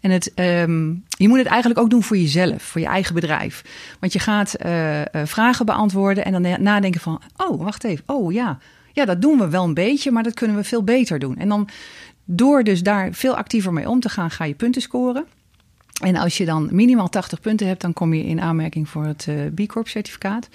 [0.00, 3.62] En het, um, je moet het eigenlijk ook doen voor jezelf, voor je eigen bedrijf.
[4.00, 8.32] Want je gaat uh, uh, vragen beantwoorden en dan nadenken van, oh, wacht even, oh
[8.32, 8.58] ja,
[8.92, 11.36] ja, dat doen we wel een beetje, maar dat kunnen we veel beter doen.
[11.36, 11.68] En dan
[12.24, 15.26] door dus daar veel actiever mee om te gaan, ga je punten scoren.
[16.02, 19.28] En als je dan minimaal 80 punten hebt, dan kom je in aanmerking voor het
[19.54, 20.48] B Corp certificaat.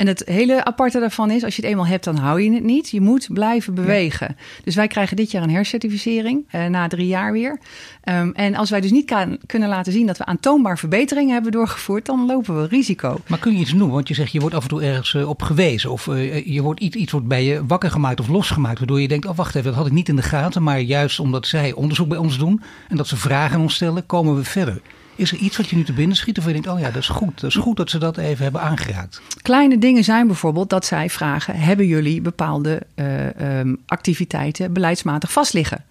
[0.00, 2.64] En het hele aparte daarvan is, als je het eenmaal hebt, dan hou je het
[2.64, 2.90] niet.
[2.90, 4.36] Je moet blijven bewegen.
[4.64, 7.58] Dus wij krijgen dit jaar een hercertificering, uh, na drie jaar weer.
[8.04, 11.52] Um, en als wij dus niet kan, kunnen laten zien dat we aantoonbaar verbeteringen hebben
[11.52, 13.20] doorgevoerd, dan lopen we risico.
[13.26, 13.94] Maar kun je iets noemen?
[13.94, 15.90] Want je zegt, je wordt af en toe ergens uh, op gewezen.
[15.90, 18.78] Of uh, je wordt, iets, iets wordt bij je wakker gemaakt of losgemaakt.
[18.78, 20.62] Waardoor je denkt, oh wacht even, dat had ik niet in de gaten.
[20.62, 24.06] Maar juist omdat zij onderzoek bij ons doen en dat ze vragen aan ons stellen,
[24.06, 24.80] komen we verder.
[25.20, 27.02] Is er iets wat je nu te binnen schiet of je denkt, oh ja, dat
[27.02, 27.40] is goed.
[27.40, 29.20] Dat is goed dat ze dat even hebben aangeraakt.
[29.42, 35.84] Kleine dingen zijn bijvoorbeeld dat zij vragen, hebben jullie bepaalde uh, um, activiteiten beleidsmatig vastliggen?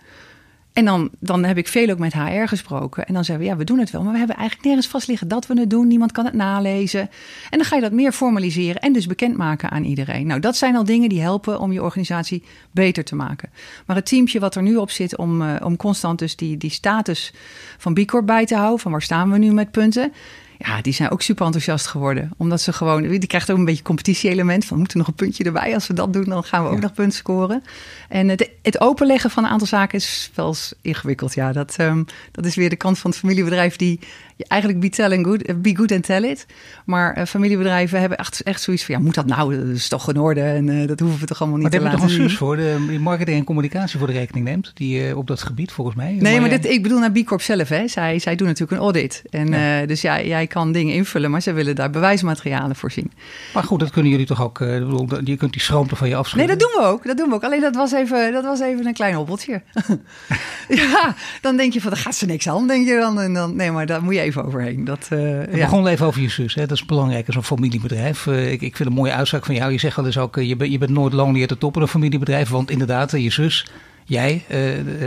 [0.80, 3.06] En dan, dan heb ik veel ook met HR gesproken.
[3.06, 4.04] En dan zeggen we, ja, we doen het wel.
[4.04, 5.88] Maar we hebben eigenlijk nergens vast liggen dat we het doen.
[5.88, 7.00] Niemand kan het nalezen.
[7.50, 10.28] En dan ga je dat meer formaliseren en dus bekendmaken aan iedereen.
[10.28, 13.50] Nou, dat zijn al dingen die helpen om je organisatie beter te maken.
[13.86, 16.72] Maar het teamje wat er nu op zit om, uh, om constant dus die, die
[16.72, 17.34] status
[17.78, 18.80] van B Corp bij te houden.
[18.80, 20.12] Van waar staan we nu met punten
[20.62, 22.32] ja, die zijn ook super enthousiast geworden.
[22.38, 24.66] Omdat ze gewoon, die krijgt ook een beetje competitie-element.
[24.66, 25.74] Van, we moeten nog een puntje erbij.
[25.74, 26.82] Als we dat doen, dan gaan we ook ja.
[26.82, 27.64] nog punten scoren.
[28.10, 31.34] En het, het, openleggen van een aantal zaken is wel eens ingewikkeld.
[31.34, 34.00] Ja, dat, um, dat is weer de kant van het familiebedrijf die
[34.48, 36.46] eigenlijk be, telling good, be good and tell it.
[36.86, 39.58] Maar uh, familiebedrijven hebben echt, echt zoiets van, ja, moet dat nou?
[39.58, 41.86] Dat is toch in orde en uh, dat hoeven we toch allemaal niet maar te
[41.86, 44.72] laten Maar toch een zus voor, de, die marketing en communicatie voor de rekening neemt,
[44.74, 46.12] die uh, op dat gebied volgens mij?
[46.12, 47.88] Nee, maar, maar dit, ik bedoel naar B Corp zelf, hè.
[47.88, 49.24] Zij, zij doen natuurlijk een audit.
[49.30, 49.86] En ja.
[49.86, 53.12] dus ja, jij kan dingen invullen, maar zij willen daar bewijsmaterialen voor zien.
[53.54, 54.58] Maar goed, dat kunnen jullie toch ook,
[55.24, 56.48] je kunt die schroomte van je afschudden?
[56.48, 57.44] Nee, dat doen we ook, dat doen we ook.
[57.44, 59.62] Alleen dat was even, dat was even een klein hobbeltje.
[60.70, 63.20] ja, dan denk je van, daar gaat ze niks aan, denk je dan.
[63.20, 64.86] En dan nee, maar daar moet je even overheen.
[64.86, 65.66] Dat, uh, ja.
[65.66, 66.56] begonnen even over je zus.
[66.56, 66.66] Hè?
[66.66, 68.26] Dat is belangrijk als een familiebedrijf.
[68.26, 69.72] Uh, ik, ik vind een mooie uitspraak van jou.
[69.72, 71.76] Je zegt wel eens ook, uh, je, bent, je bent nooit lonely at de top
[71.76, 72.50] in een familiebedrijf.
[72.50, 73.68] Want inderdaad, je zus,
[74.06, 74.44] jij,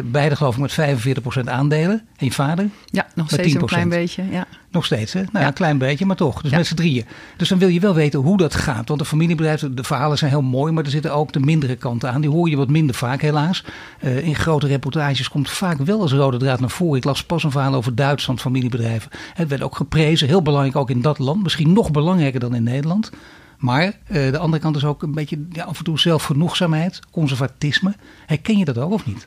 [0.05, 2.03] beide geloof ik met 45% aandelen.
[2.17, 2.69] En je vader?
[2.85, 4.47] Ja, nog steeds een klein beetje, ja.
[4.71, 5.21] Nog steeds, hè?
[5.21, 6.43] Nou ja, een klein beetje, maar toch.
[6.43, 6.57] Dus ja.
[6.57, 7.05] met z'n drieën.
[7.37, 8.89] Dus dan wil je wel weten hoe dat gaat.
[8.89, 12.13] Want een familiebedrijf, de verhalen zijn heel mooi, maar er zitten ook de mindere kanten
[12.13, 12.21] aan.
[12.21, 13.65] Die hoor je wat minder vaak, helaas.
[14.01, 16.97] Uh, in grote reportages komt vaak wel als rode draad naar voren.
[16.97, 19.11] Ik las pas een verhaal over Duitsland, familiebedrijven.
[19.35, 21.43] Het werd ook geprezen, heel belangrijk ook in dat land.
[21.43, 23.11] Misschien nog belangrijker dan in Nederland.
[23.59, 27.95] Maar uh, de andere kant is ook een beetje ja, af en toe zelfgenoegzaamheid, conservatisme.
[28.27, 29.27] Herken je dat ook of niet?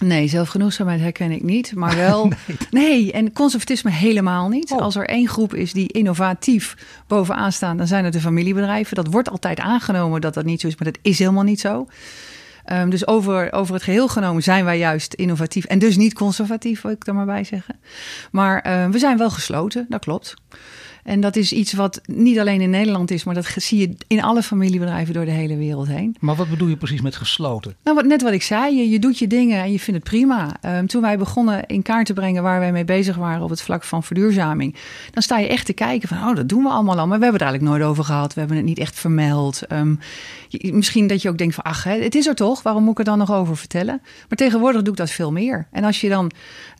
[0.00, 2.26] Nee, zelfgenoegzaamheid herken ik niet, maar wel.
[2.28, 2.58] nee.
[2.70, 3.12] nee.
[3.12, 4.72] en conservatisme helemaal niet.
[4.72, 4.78] Oh.
[4.78, 8.96] Als er één groep is die innovatief bovenaan staan, dan zijn het de familiebedrijven.
[8.96, 11.86] Dat wordt altijd aangenomen dat dat niet zo is, maar dat is helemaal niet zo.
[12.72, 16.80] Um, dus over, over het geheel genomen zijn wij juist innovatief en dus niet conservatief,
[16.80, 17.80] wil ik er maar bij zeggen.
[18.30, 20.34] Maar uh, we zijn wel gesloten, dat klopt.
[21.04, 24.22] En dat is iets wat niet alleen in Nederland is, maar dat zie je in
[24.22, 26.16] alle familiebedrijven door de hele wereld heen.
[26.20, 27.74] Maar wat bedoel je precies met gesloten?
[27.84, 30.10] Nou, wat, net wat ik zei, je, je doet je dingen en je vindt het
[30.10, 30.56] prima.
[30.66, 33.62] Um, toen wij begonnen in kaart te brengen waar wij mee bezig waren op het
[33.62, 34.76] vlak van verduurzaming,
[35.10, 37.24] dan sta je echt te kijken van, oh, dat doen we allemaal al, maar we
[37.24, 38.34] hebben het eigenlijk nooit over gehad.
[38.34, 39.62] We hebben het niet echt vermeld.
[39.72, 39.98] Um,
[40.48, 42.92] je, misschien dat je ook denkt van, ach, hè, het is er toch, waarom moet
[42.92, 44.00] ik er dan nog over vertellen?
[44.28, 45.66] Maar tegenwoordig doe ik dat veel meer.
[45.70, 46.30] En als je dan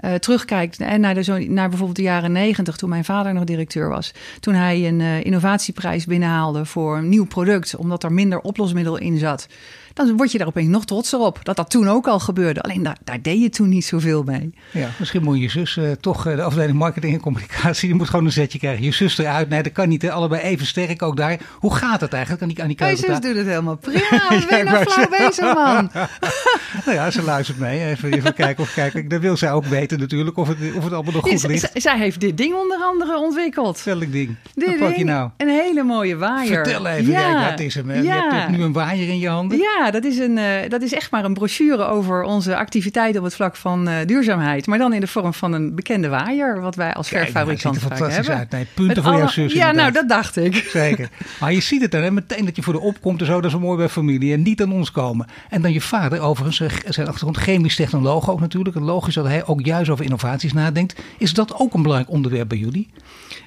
[0.05, 4.10] uh, terugkijkt naar, de, naar bijvoorbeeld de jaren negentig, toen mijn vader nog directeur was,
[4.41, 9.19] toen hij een uh, innovatieprijs binnenhaalde voor een nieuw product, omdat er minder oplosmiddel in
[9.19, 9.47] zat
[9.95, 11.39] dan word je daar opeens nog trotser op.
[11.43, 12.63] Dat dat toen ook al gebeurde.
[12.63, 14.55] Alleen daar, daar deed je toen niet zoveel mee.
[14.73, 18.09] Ja, misschien moet je zus uh, toch uh, de afdeling marketing en communicatie, die moet
[18.09, 18.85] gewoon een zetje krijgen.
[18.85, 19.49] Je zus eruit.
[19.49, 20.11] Nee, dat kan niet.
[20.11, 21.39] Allebei even sterk ook daar.
[21.59, 24.29] Hoe gaat het eigenlijk aan die, aan die Mijn zus doet het helemaal prima.
[24.29, 25.91] We zijn nog flauw bezig, man.
[26.85, 27.85] nou ja, ze luistert mee.
[27.85, 29.09] Even, even kijken of kijken.
[29.09, 31.71] Dat wil zij ook weten natuurlijk, of het, of het allemaal nog goed ligt.
[31.75, 33.83] zij heeft dit ding onder andere ontwikkeld.
[33.85, 34.37] Welk ding?
[34.55, 35.31] Dit Wat pak je nou?
[35.37, 36.65] Een hele mooie waaier.
[36.65, 37.13] Vertel even.
[37.13, 37.89] Ja, ja dat is hem.
[37.89, 38.01] Hè.
[38.01, 38.15] Ja.
[38.15, 39.59] Je hebt nu een waaier in je handen.
[39.59, 43.27] Ja, dat is, een, uh, dat is echt maar een brochure over onze activiteiten op
[43.27, 44.67] het vlak van uh, duurzaamheid.
[44.67, 48.37] Maar dan in de vorm van een bekende waaier, wat wij als verfabrikant vaak hebben.
[48.37, 48.51] Uit.
[48.51, 49.53] Nee, punten Met voor jouw zus.
[49.53, 49.75] Ja, inderdaad.
[49.75, 50.55] nou, dat dacht ik.
[50.55, 51.09] Zeker.
[51.41, 53.53] Maar je ziet het dan, hè, meteen dat je voor de opkomt en zo, dat
[53.53, 54.33] is mooi bij familie.
[54.33, 55.27] En niet aan ons komen.
[55.51, 58.75] En dan je vader, overigens, zijn achtergrond chemisch technoloog ook natuurlijk.
[58.75, 61.03] Het logisch dat hij ook juist over innovaties nadenkt.
[61.19, 62.89] Is dat ook een belangrijk onderwerp bij jullie?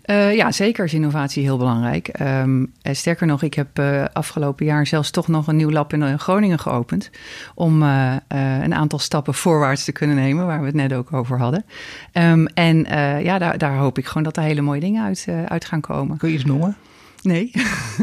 [0.05, 2.19] Uh, ja, zeker is innovatie heel belangrijk.
[2.21, 3.81] Um, sterker nog, ik heb
[4.13, 7.09] afgelopen jaar zelfs toch nog een nieuw lab in Groningen geopend.
[7.55, 8.15] Om uh,
[8.61, 11.65] een aantal stappen voorwaarts te kunnen nemen, waar we het net ook over hadden.
[12.13, 12.77] Um, en
[13.23, 16.17] ja, daar, daar, hoop ik gewoon dat er hele mooie dingen uit, uit gaan komen.
[16.17, 16.77] Kun je iets noemen?
[17.23, 17.51] Nee.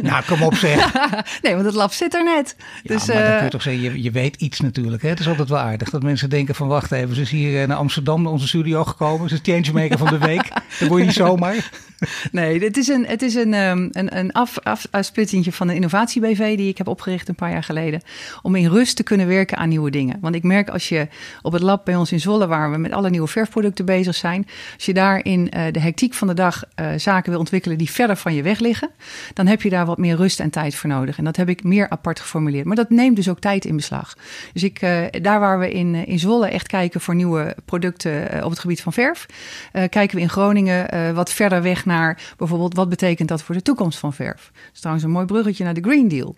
[0.02, 0.92] Nou, kom op zeg.
[1.42, 2.56] nee, want het lab zit er net.
[2.59, 5.02] Ja, dus, maar dan kun je toch zeggen, je, je weet iets natuurlijk.
[5.02, 5.09] Hè?
[5.09, 7.76] Het is altijd wel aardig dat mensen denken van wacht even, ze is hier naar
[7.76, 9.28] Amsterdam, naar onze studio gekomen.
[9.28, 10.48] Ze is changemaker van de week.
[10.78, 11.70] Dan word je niet zomaar.
[12.33, 15.74] Nee, het is een, het is een, um, een, een af, af, afsplitsingje van de
[15.74, 18.02] innovatie-BV die ik heb opgericht een paar jaar geleden.
[18.42, 20.18] Om in rust te kunnen werken aan nieuwe dingen.
[20.20, 21.09] Want ik merk als je
[21.42, 24.46] op het lab bij ons in Zwolle, waar we met alle nieuwe verfproducten bezig zijn.
[24.74, 27.90] Als je daar in uh, de hectiek van de dag uh, zaken wil ontwikkelen die
[27.90, 28.90] verder van je weg liggen.
[29.35, 31.18] Dan heb je daar wat meer rust en tijd voor nodig.
[31.18, 32.64] En dat heb ik meer apart geformuleerd.
[32.64, 34.16] Maar dat neemt dus ook tijd in beslag.
[34.53, 38.51] Dus ik, uh, daar waar we in, in Zwolle echt kijken voor nieuwe producten op
[38.51, 39.27] het gebied van verf.
[39.73, 43.99] kijken we in Groningen wat verder weg naar bijvoorbeeld wat betekent dat voor de toekomst
[43.99, 44.51] van verf.
[44.53, 46.37] Dat is trouwens een mooi bruggetje naar de Green Deal.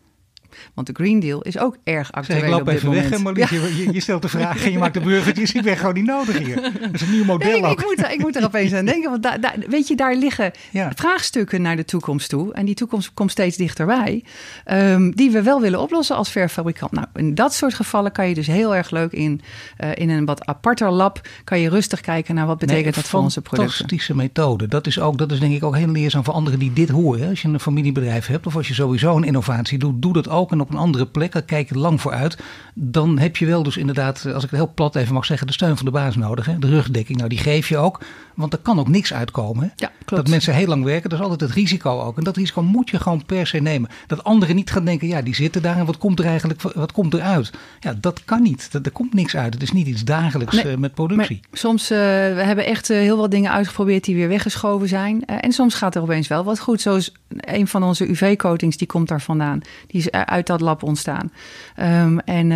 [0.75, 3.09] Want de Green Deal is ook erg actueel zeg, ik loop op dit even moment.
[3.09, 3.51] weg, Marlies.
[3.51, 3.57] Ja.
[3.57, 5.53] Je, je, stelt de vraag en je maakt de bruggetjes.
[5.53, 6.55] Ik ben gewoon niet nodig hier.
[6.63, 7.81] Dat is een nieuw model nee, ook.
[7.81, 9.11] Ik moet, er, ik moet er opeens aan denken.
[9.11, 10.93] Want daar, daar, weet je, daar liggen ja.
[10.95, 12.53] vraagstukken naar de toekomst toe.
[12.53, 14.25] En die toekomst komt steeds dichterbij.
[14.71, 16.93] Um, die we wel willen oplossen als verfabrikant.
[16.93, 19.41] Nou, in dat soort gevallen kan je dus heel erg leuk in,
[19.81, 21.21] uh, in een wat aparter lab...
[21.45, 23.75] kan je rustig kijken naar wat betekent nee, dat voor onze producten.
[23.75, 24.69] Fantastische methode.
[24.69, 27.29] Dat is, ook, dat is denk ik ook heel leerzaam voor anderen die dit horen.
[27.29, 30.03] Als je een familiebedrijf hebt of als je sowieso een innovatie doet...
[30.03, 32.39] doe dat ook en op een andere plek plek, kijk je lang vooruit.
[32.75, 35.53] Dan heb je wel dus inderdaad, als ik het heel plat even mag zeggen, de
[35.53, 36.47] steun van de baas nodig.
[36.47, 36.59] Hè?
[36.59, 38.01] De rugdekking, nou die geef je ook.
[38.35, 39.63] Want er kan ook niks uitkomen.
[39.63, 39.71] Hè?
[39.77, 40.23] Ja, klopt.
[40.23, 42.19] Dat mensen heel lang werken, dat is altijd het risico ook.
[42.19, 43.91] En dat risico moet je gewoon per se nemen.
[44.07, 46.93] Dat anderen niet gaan denken, ja die zitten daar en wat komt er eigenlijk, wat
[46.93, 47.53] komt eruit?
[47.81, 48.73] Ja, dat kan niet.
[48.73, 49.55] Dat, er komt niks uit.
[49.55, 51.41] Het is niet iets dagelijks Nee, uh, met productie.
[51.51, 55.23] Maar soms, uh, we hebben echt uh, heel wat dingen uitgeprobeerd die weer weggeschoven zijn.
[55.27, 56.81] Uh, en soms gaat er opeens wel wat goed.
[56.81, 59.61] Zoals een van onze UV-coatings, die komt daar vandaan.
[59.87, 61.33] Die is uit dat lab ontstaan.
[61.81, 62.47] Um, en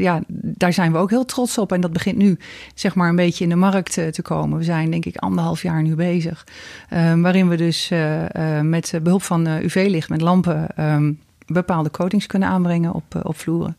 [0.00, 1.72] ja, daar zijn we ook heel trots op.
[1.72, 2.38] En dat begint nu
[2.74, 4.58] zeg maar een beetje in de markt te komen.
[4.58, 6.46] We zijn denk ik anderhalf jaar nu bezig.
[6.94, 7.90] Um, waarin we dus
[8.62, 10.66] met behulp van UV-licht, met lampen...
[10.78, 11.18] Um,
[11.52, 13.76] bepaalde coatings kunnen aanbrengen op, op vloeren.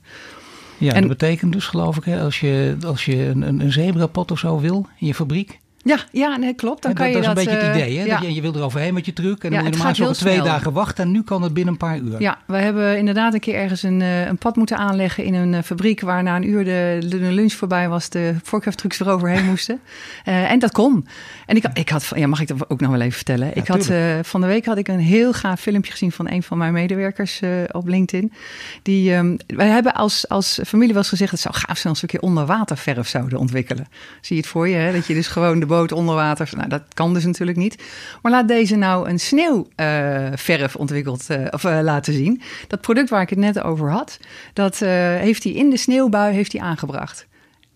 [0.77, 4.31] Ja, en, dat betekent dus geloof ik, hè, als je, als je een, een zebrapad
[4.31, 5.59] of zo wil in je fabriek.
[5.83, 6.81] Ja, ja nee, klopt.
[6.81, 7.97] Dan Ja, kan dat, je dat is een beetje het uh, idee.
[7.97, 8.05] Hè?
[8.05, 8.19] ja.
[8.19, 9.43] Dat je, je wil er overheen met je truck.
[9.43, 11.03] En Ja, dan moet je normaal twee dagen wachten.
[11.03, 12.21] En nu kan het binnen een paar uur.
[12.21, 15.53] Ja, we hebben inderdaad een keer ergens een, eh, een pad moeten aanleggen in een
[15.53, 19.79] eh, fabriek waar na een uur de, de lunch voorbij was, de vorkheftrucks eroverheen moesten.
[20.23, 21.07] Eh, en dat kon.
[21.45, 23.55] En ik, ik had, ja, mag ik dat ook nog wel even vertellen?
[23.55, 26.43] ik had, eh, van de week had ik een heel gaaf filmpje gezien van een
[26.43, 28.33] van mijn medewerkers eh, op LinkedIn.
[28.81, 32.01] Die, ehm, wij hebben als, als familie wel eens gezegd, het zou gaaf zijn als
[32.01, 33.87] we een keer onderwaterverf zouden ontwikkelen.
[34.21, 34.91] Zie je het voor je, hè?
[34.91, 37.83] dat je dus gewoon de boot onder water, nou dat kan dus natuurlijk niet.
[38.21, 42.41] Maar laat deze nou een sneeuwverf ontwikkeld eh, of eh, laten zien.
[42.67, 44.19] Dat product waar ik het net over had,
[44.53, 47.27] dat eh, heeft hij in de sneeuwbui heeft hij aangebracht.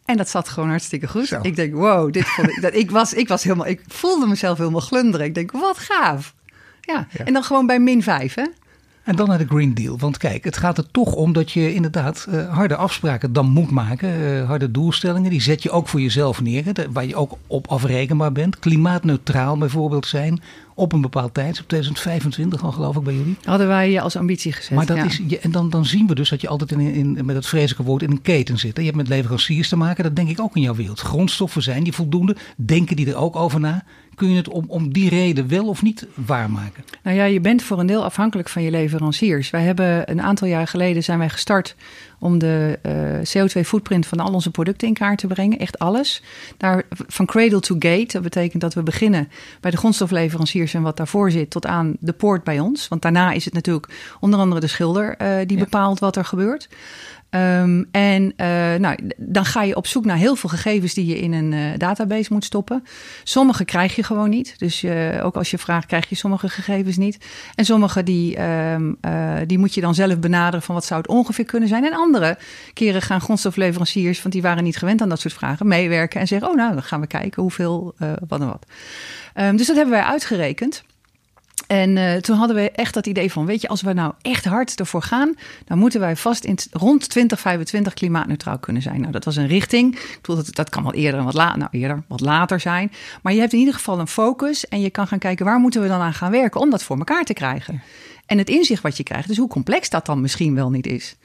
[0.05, 1.27] En dat zat gewoon hartstikke goed.
[1.27, 1.39] Zo.
[1.41, 4.57] Ik denk, wow, dit vond ik, dat, ik, was, ik was helemaal, ik voelde mezelf
[4.57, 5.25] helemaal glunderen.
[5.25, 6.33] Ik denk, wat gaaf.
[6.81, 7.25] Ja, Ja.
[7.25, 8.43] en dan gewoon bij min 5, hè?
[9.05, 9.97] En dan naar de Green Deal.
[9.99, 13.71] Want kijk, het gaat er toch om dat je inderdaad eh, harde afspraken dan moet
[13.71, 14.09] maken.
[14.09, 15.29] eh, harde doelstellingen.
[15.29, 16.63] Die zet je ook voor jezelf neer.
[16.91, 18.59] Waar je ook op afrekenbaar bent.
[18.59, 20.41] Klimaatneutraal bijvoorbeeld zijn.
[20.77, 21.59] Op een bepaald tijd.
[21.61, 23.35] Op 2025 al geloof ik bij jullie.
[23.43, 24.71] Hadden wij als ambitie gezet.
[24.71, 25.03] Maar dat ja.
[25.05, 27.45] is, je- en dan, dan zien we dus dat je altijd in, in, met het
[27.45, 28.77] vreselijke woord in een keten zit.
[28.77, 30.99] Je hebt met leveranciers te maken, dat denk ik ook in jouw wereld.
[30.99, 33.83] Grondstoffen zijn die voldoende, denken die er ook over na.
[34.15, 36.83] Kun je het om, om die reden wel of niet waarmaken?
[37.03, 39.49] Nou ja, je bent voor een deel afhankelijk van je leveranciers.
[39.49, 41.75] Wij hebben een aantal jaar geleden zijn wij gestart
[42.25, 42.93] om de eh,
[43.43, 45.59] CO2-footprint van al onze producten in kaart te brengen.
[45.59, 46.23] Echt alles.
[46.57, 48.07] Daar, van cradle to gate.
[48.07, 49.29] Dat betekent dat we beginnen
[49.61, 52.87] bij de grondstofleveranciers en wat daarvoor zit, tot aan de poort bij ons.
[52.87, 55.63] Want daarna is het natuurlijk onder andere de schilder eh, die Ja.
[55.63, 56.67] bepaalt wat er gebeurt.
[57.35, 61.19] Ehm, en eh, nou, dan ga je op zoek naar heel veel gegevens die je
[61.19, 62.83] in een eh, database moet stoppen.
[63.23, 64.55] Sommige krijg je gewoon niet.
[64.57, 64.85] Dus
[65.21, 67.17] ook als je vraagt, krijg je sommige gegevens niet.
[67.55, 71.09] En sommige die, ehm, eh, die moet je dan zelf benaderen van wat zou het
[71.09, 71.85] ongeveer kunnen zijn.
[71.85, 72.37] En andere
[72.73, 76.49] keren gaan grondstofleveranciers, want die waren niet gewend aan dat soort vragen, meewerken en zeggen,
[76.49, 77.95] oh nou, dan gaan we kijken hoeveel,
[78.27, 78.65] wat en wat.
[79.33, 80.83] Ehm, dus dat hebben wij uitgerekend.
[81.67, 84.45] En eh, toen hadden we echt dat idee van, weet je, als we nou echt
[84.45, 88.99] hard ervoor gaan, dan moeten wij vast in rond 2025 klimaatneutraal kunnen zijn.
[88.99, 89.95] Nou, dat was een richting.
[89.95, 92.91] Ik bedoel, dat, dat kan wat eerder en wat later, nou eerder, wat later zijn.
[93.21, 95.81] Maar je hebt in ieder geval een focus en je kan gaan kijken waar moeten
[95.81, 97.81] we dan aan gaan werken om dat voor elkaar te krijgen.
[98.25, 101.15] En het inzicht wat je krijgt, dus hoe complex dat dan misschien wel niet is.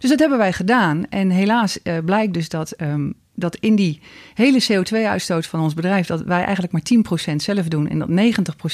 [0.00, 1.06] Dus dat hebben wij gedaan.
[1.08, 4.00] En helaas eh, blijkt dus dat, ehm, dat in die
[4.34, 8.08] hele CO2-uitstoot van ons bedrijf, dat wij eigenlijk maar 10% zelf doen en dat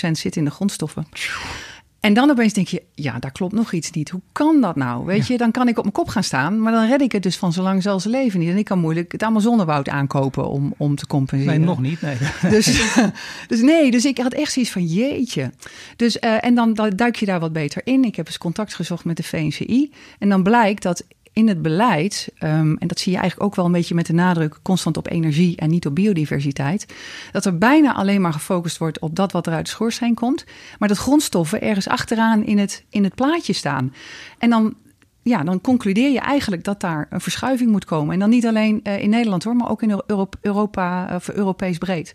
[0.08, 1.06] 90% zit in de grondstoffen.
[2.06, 4.10] En dan opeens denk je, ja, daar klopt nog iets niet.
[4.10, 5.04] Hoe kan dat nou?
[5.04, 7.22] Weet je, dan kan ik op mijn kop gaan staan, maar dan red ik het
[7.22, 8.48] dus van zolang zal ze leven niet.
[8.48, 11.58] En ik kan moeilijk het Amazonewoud aankopen om, om te compenseren.
[11.58, 12.00] Nee, nog niet.
[12.00, 12.16] Nee.
[12.50, 12.92] Dus,
[13.48, 15.52] dus nee, dus ik had echt zoiets van jeetje.
[15.96, 18.04] Dus, uh, en dan, dan duik je daar wat beter in.
[18.04, 19.92] Ik heb eens contact gezocht met de VNCI.
[20.18, 21.04] En dan blijkt dat
[21.36, 24.12] in het beleid, um, en dat zie je eigenlijk ook wel een beetje met de
[24.12, 26.94] nadruk constant op energie en niet op biodiversiteit,
[27.32, 30.44] dat er bijna alleen maar gefocust wordt op dat wat er uit de schoorsteen komt,
[30.78, 33.94] maar dat grondstoffen ergens achteraan in het, in het plaatje staan.
[34.38, 34.74] En dan
[35.22, 38.12] ja, dan concludeer je eigenlijk dat daar een verschuiving moet komen.
[38.12, 41.78] En dan niet alleen uh, in Nederland hoor, maar ook in Europa, Europa of Europees
[41.78, 42.14] breed.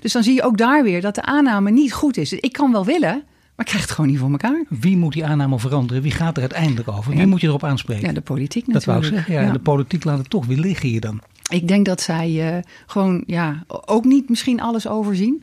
[0.00, 2.32] Dus dan zie je ook daar weer dat de aanname niet goed is.
[2.32, 3.24] Ik kan wel willen,
[3.62, 4.64] maar krijgt het gewoon niet voor elkaar.
[4.68, 6.02] Wie moet die aanname veranderen?
[6.02, 7.16] Wie gaat er uiteindelijk over?
[7.16, 8.06] Wie moet je erop aanspreken?
[8.06, 8.84] Ja, de politiek natuurlijk.
[8.84, 9.34] Dat wou ik zeggen.
[9.34, 9.52] Ja, ja.
[9.52, 11.20] De politiek laat het toch weer liggen hier dan.
[11.50, 15.42] Ik denk dat zij uh, gewoon ja, ook niet misschien alles overzien.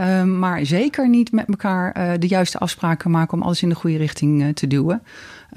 [0.00, 3.74] Uh, maar zeker niet met elkaar uh, de juiste afspraken maken om alles in de
[3.74, 5.02] goede richting uh, te duwen.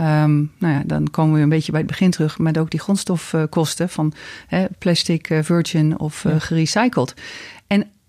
[0.01, 2.79] Um, nou ja, dan komen we een beetje bij het begin terug met ook die
[2.79, 4.13] grondstofkosten van
[4.47, 6.39] hè, plastic, virgin of ja.
[6.39, 7.13] gerecycled.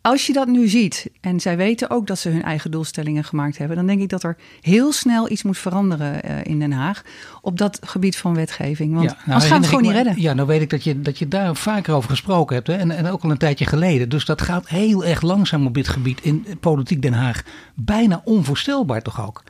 [0.03, 3.59] Als je dat nu ziet, en zij weten ook dat ze hun eigen doelstellingen gemaakt
[3.59, 7.03] hebben, dan denk ik dat er heel snel iets moet veranderen uh, in Den Haag
[7.41, 8.95] op dat gebied van wetgeving.
[8.95, 10.23] Want ja, nou, anders gaan we het gewoon niet redden.
[10.23, 12.91] Ja, nou weet ik dat je, dat je daar vaker over gesproken hebt hè, en,
[12.91, 14.09] en ook al een tijdje geleden.
[14.09, 17.43] Dus dat gaat heel erg langzaam op dit gebied in politiek Den Haag.
[17.75, 19.43] Bijna onvoorstelbaar toch ook?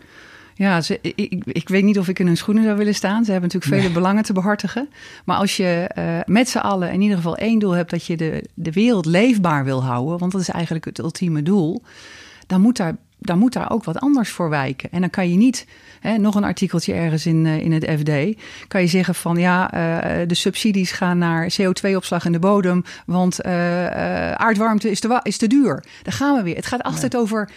[0.62, 3.24] Ja, ze, ik, ik, weet niet of ik in hun schoenen zou willen staan.
[3.24, 4.02] Ze hebben natuurlijk vele nee.
[4.02, 4.88] belangen te behartigen.
[5.24, 7.90] Maar als je uh, met z'n allen in ieder geval één doel hebt...
[7.90, 10.18] dat je de, de wereld leefbaar wil houden...
[10.18, 11.82] want dat is eigenlijk het ultieme doel...
[12.46, 14.90] dan moet daar, dan moet daar ook wat anders voor wijken.
[14.92, 15.66] En dan kan je niet,
[16.00, 18.42] hè, nog een artikeltje ergens in, uh, in het FD...
[18.68, 22.84] kan je zeggen van ja, uh, de subsidies gaan naar CO2-opslag in de bodem...
[23.06, 25.84] want aardwarmte is te, is te duur.
[26.02, 26.56] Daar gaan we weer.
[26.56, 27.22] Het gaat altijd nee.
[27.22, 27.50] over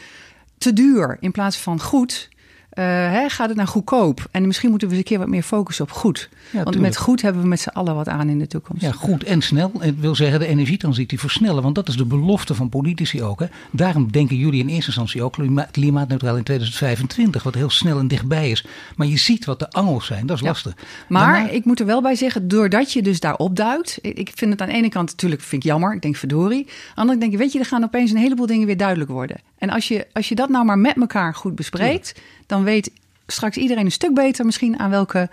[0.58, 2.34] te duur in plaats van goed...
[2.76, 4.28] Uh, hè, gaat het naar goedkoop?
[4.32, 6.30] En misschien moeten we eens een keer wat meer focussen op goed.
[6.32, 6.86] Ja, Want tuurlijk.
[6.86, 8.82] met goed hebben we met z'n allen wat aan in de toekomst.
[8.82, 9.72] Ja, goed en snel.
[9.80, 11.64] Het wil zeggen de energietransitie versnellen.
[11.64, 13.40] Want dat is de belofte van politici ook.
[13.40, 13.46] Hè.
[13.72, 15.36] Daarom denken jullie in eerste instantie ook
[15.72, 17.44] klimaatneutraal in 2025.
[17.44, 18.66] Wat heel snel en dichtbij is.
[18.96, 20.26] Maar je ziet wat de angels zijn.
[20.26, 20.48] Dat is ja.
[20.48, 20.76] lastig.
[21.08, 21.50] Maar Daarna...
[21.50, 24.00] ik moet er wel bij zeggen, doordat je dus daar opduikt.
[24.02, 25.94] Ik vind het aan de ene kant natuurlijk vind ik jammer.
[25.94, 26.66] Ik denk verdorie.
[26.66, 28.78] Aan de andere kant denk je, weet je, er gaan opeens een heleboel dingen weer
[28.78, 29.38] duidelijk worden.
[29.58, 32.22] En als je, als je dat nou maar met elkaar goed bespreekt, ja.
[32.46, 32.92] dan weet
[33.28, 35.30] straks iedereen een stuk beter misschien aan welke,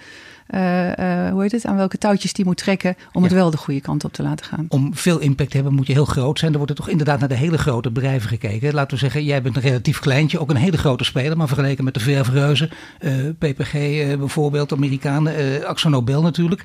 [0.50, 3.28] uh, uh, hoe heet het, aan welke touwtjes die moet trekken om ja.
[3.28, 4.66] het wel de goede kant op te laten gaan.
[4.68, 6.50] Om veel impact te hebben moet je heel groot zijn.
[6.50, 8.74] Er wordt er toch inderdaad naar de hele grote bedrijven gekeken.
[8.74, 11.84] Laten we zeggen, jij bent een relatief kleintje, ook een hele grote speler, maar vergeleken
[11.84, 13.72] met de verfreuzen, uh, PPG
[14.18, 16.64] bijvoorbeeld, Amerikanen, Axo Nobel natuurlijk.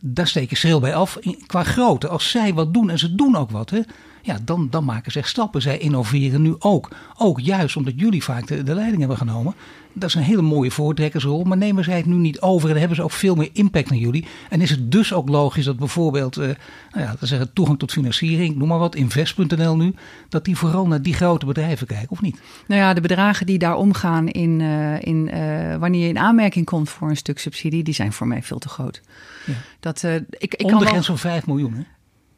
[0.00, 2.08] Daar steek je schril bij af qua grootte.
[2.08, 3.80] Als zij wat doen, en ze doen ook wat, hè,
[4.22, 5.62] ja, dan, dan maken ze echt stappen.
[5.62, 6.90] Zij innoveren nu ook.
[7.18, 9.54] Ook juist omdat jullie vaak de, de leiding hebben genomen.
[9.92, 11.44] Dat is een hele mooie voortrekkersrol.
[11.44, 13.98] Maar nemen zij het nu niet over en hebben ze ook veel meer impact naar
[13.98, 14.26] jullie.
[14.48, 16.56] En is het dus ook logisch dat bijvoorbeeld uh, nou
[16.92, 19.94] ja, zeggen, toegang tot financiering, noem maar wat, invest.nl nu,
[20.28, 22.40] dat die vooral naar die grote bedrijven kijken, of niet?
[22.66, 26.66] Nou ja, de bedragen die daar omgaan in, uh, in, uh, wanneer je in aanmerking
[26.66, 29.00] komt voor een stuk subsidie, die zijn voor mij veel te groot.
[29.46, 29.54] Ja.
[29.80, 31.82] Dat, ik, ik Om de grens van 5 miljoen, hè?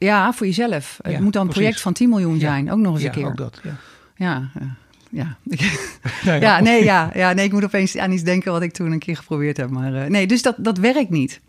[0.05, 0.99] Ja, voor jezelf.
[1.03, 3.27] Ja, het moet dan een project van 10 miljoen zijn, ook nog eens een keer.
[3.27, 3.77] Ook dat, ja.
[4.17, 4.51] Ja,
[5.11, 5.37] ja.
[6.25, 6.35] ja.
[6.35, 8.99] ja, nee, ja, ja, nee, ik moet opeens aan iets denken wat ik toen een
[8.99, 9.71] keer geprobeerd heb.
[9.71, 11.41] Maar uh, nee, dus dat, dat werkt niet.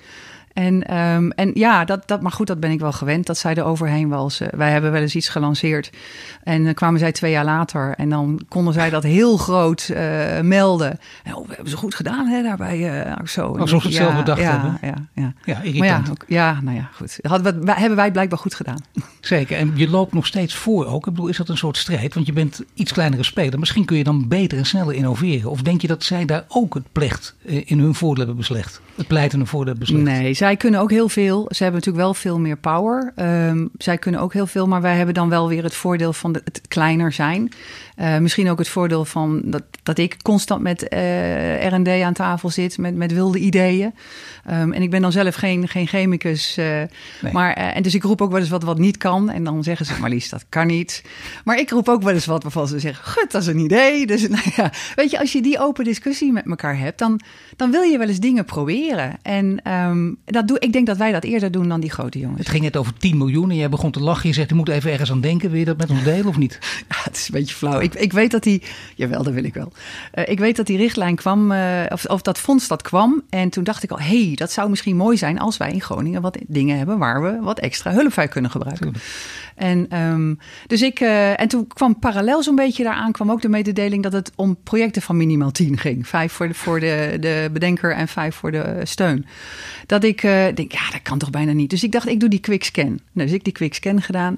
[0.55, 3.25] En, um, en ja, dat, dat, maar goed, dat ben ik wel gewend.
[3.25, 4.41] Dat zij er overheen was.
[4.41, 5.89] Uh, wij hebben wel eens iets gelanceerd.
[6.43, 7.93] En dan kwamen zij twee jaar later.
[7.97, 9.97] En dan konden zij dat heel groot uh,
[10.41, 10.99] melden.
[11.23, 13.05] En, oh, we hebben ze goed gedaan hè, daarbij.
[13.07, 13.57] Uh, zo.
[13.57, 14.77] Alsof ze het ja, zelf bedacht ja, hebben.
[14.81, 15.33] Ja, ja.
[15.45, 17.19] ja, maar ja, ook, ja, nou ja, goed.
[17.21, 18.79] Dat we, hebben wij blijkbaar goed gedaan.
[19.19, 19.57] Zeker.
[19.57, 21.07] En je loopt nog steeds voor ook.
[21.07, 22.13] Ik bedoel, is dat een soort strijd?
[22.13, 23.59] Want je bent iets kleinere speler.
[23.59, 25.51] Misschien kun je dan beter en sneller innoveren.
[25.51, 28.81] Of denk je dat zij daar ook het plecht in hun voordeel hebben beslecht?
[28.95, 30.03] Het pleit in hun voordeel beslecht?
[30.03, 31.45] Nee, zij kunnen ook heel veel.
[31.49, 33.13] Ze hebben natuurlijk wel veel meer power.
[33.15, 36.31] Um, zij kunnen ook heel veel, maar wij hebben dan wel weer het voordeel van
[36.31, 37.51] de, het kleiner zijn.
[37.97, 42.49] Uh, misschien ook het voordeel van dat, dat ik constant met uh, R&D aan tafel
[42.49, 43.93] zit, met, met wilde ideeën.
[44.51, 46.57] Um, en ik ben dan zelf geen, geen chemicus.
[46.57, 47.31] Uh, nee.
[47.31, 49.29] maar, en dus ik roep ook wel eens wat wat niet kan.
[49.29, 51.03] En dan zeggen ze, Marlies, dat kan niet.
[51.43, 54.05] Maar ik roep ook wel eens wat waarvan ze zeggen, gut, dat is een idee.
[54.15, 57.19] Dus nou ja, weet je, als je die open discussie met elkaar hebt, dan,
[57.55, 59.17] dan wil je wel eens dingen proberen.
[59.21, 62.39] En um, dat doe, ik denk dat wij dat eerder doen dan die grote jongens.
[62.39, 64.29] Het ging net over 10 miljoen en jij begon te lachen.
[64.29, 65.49] Je zegt, je moet even ergens aan denken.
[65.49, 66.59] Wil je dat met ons delen of niet?
[66.89, 67.79] Ja, het is een beetje flauw.
[67.79, 68.61] Ik, ik weet dat die,
[68.95, 69.71] jawel, dat wil ik wel.
[70.15, 73.23] Uh, ik weet dat die richtlijn kwam, uh, of, of dat fonds dat kwam.
[73.29, 75.81] En toen dacht ik al, hé, hey, dat zou misschien mooi zijn als wij in
[75.81, 78.93] Groningen wat dingen hebben waar we wat extra hulp bij kunnen gebruiken.
[79.55, 83.49] En, um, dus ik, uh, en toen kwam parallel zo'n beetje daaraan, kwam ook de
[83.49, 86.07] mededeling dat het om projecten van minimaal tien ging.
[86.07, 89.25] Vijf voor de, voor de, de bedenker en vijf voor de steun.
[89.85, 91.69] Dat ik denk, ja, dat kan toch bijna niet.
[91.69, 92.99] Dus ik dacht, ik doe die quick scan.
[93.11, 94.37] Dus ik die quick scan gedaan.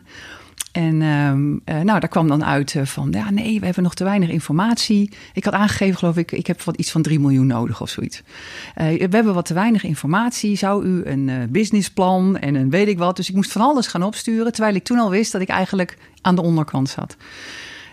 [0.77, 3.93] En um, uh, nou, daar kwam dan uit uh, van, ja, nee, we hebben nog
[3.93, 5.11] te weinig informatie.
[5.33, 8.21] Ik had aangegeven, geloof ik, ik heb wat iets van 3 miljoen nodig of zoiets.
[8.21, 10.55] Uh, we hebben wat te weinig informatie.
[10.55, 13.15] Zou u een businessplan en een weet ik wat.
[13.15, 15.97] Dus ik moest van alles gaan opsturen, terwijl ik toen al wist dat ik eigenlijk
[16.21, 17.17] aan de onderkant zat.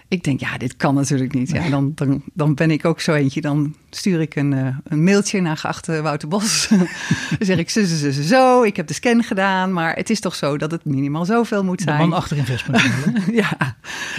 [0.08, 1.50] Ik denk, ja, dit kan natuurlijk niet.
[1.50, 3.40] Ja, dan, dan, dan ben ik ook zo eentje.
[3.40, 6.68] Dan stuur ik een, uh, een mailtje naar geachte Wouter Bos.
[7.38, 9.72] dan zeg ik zo, zo, zo, zo, ik heb de scan gedaan.
[9.72, 11.98] Maar het is toch zo dat het minimaal zoveel moet zijn.
[11.98, 12.82] De man achter investment.
[13.42, 13.76] ja,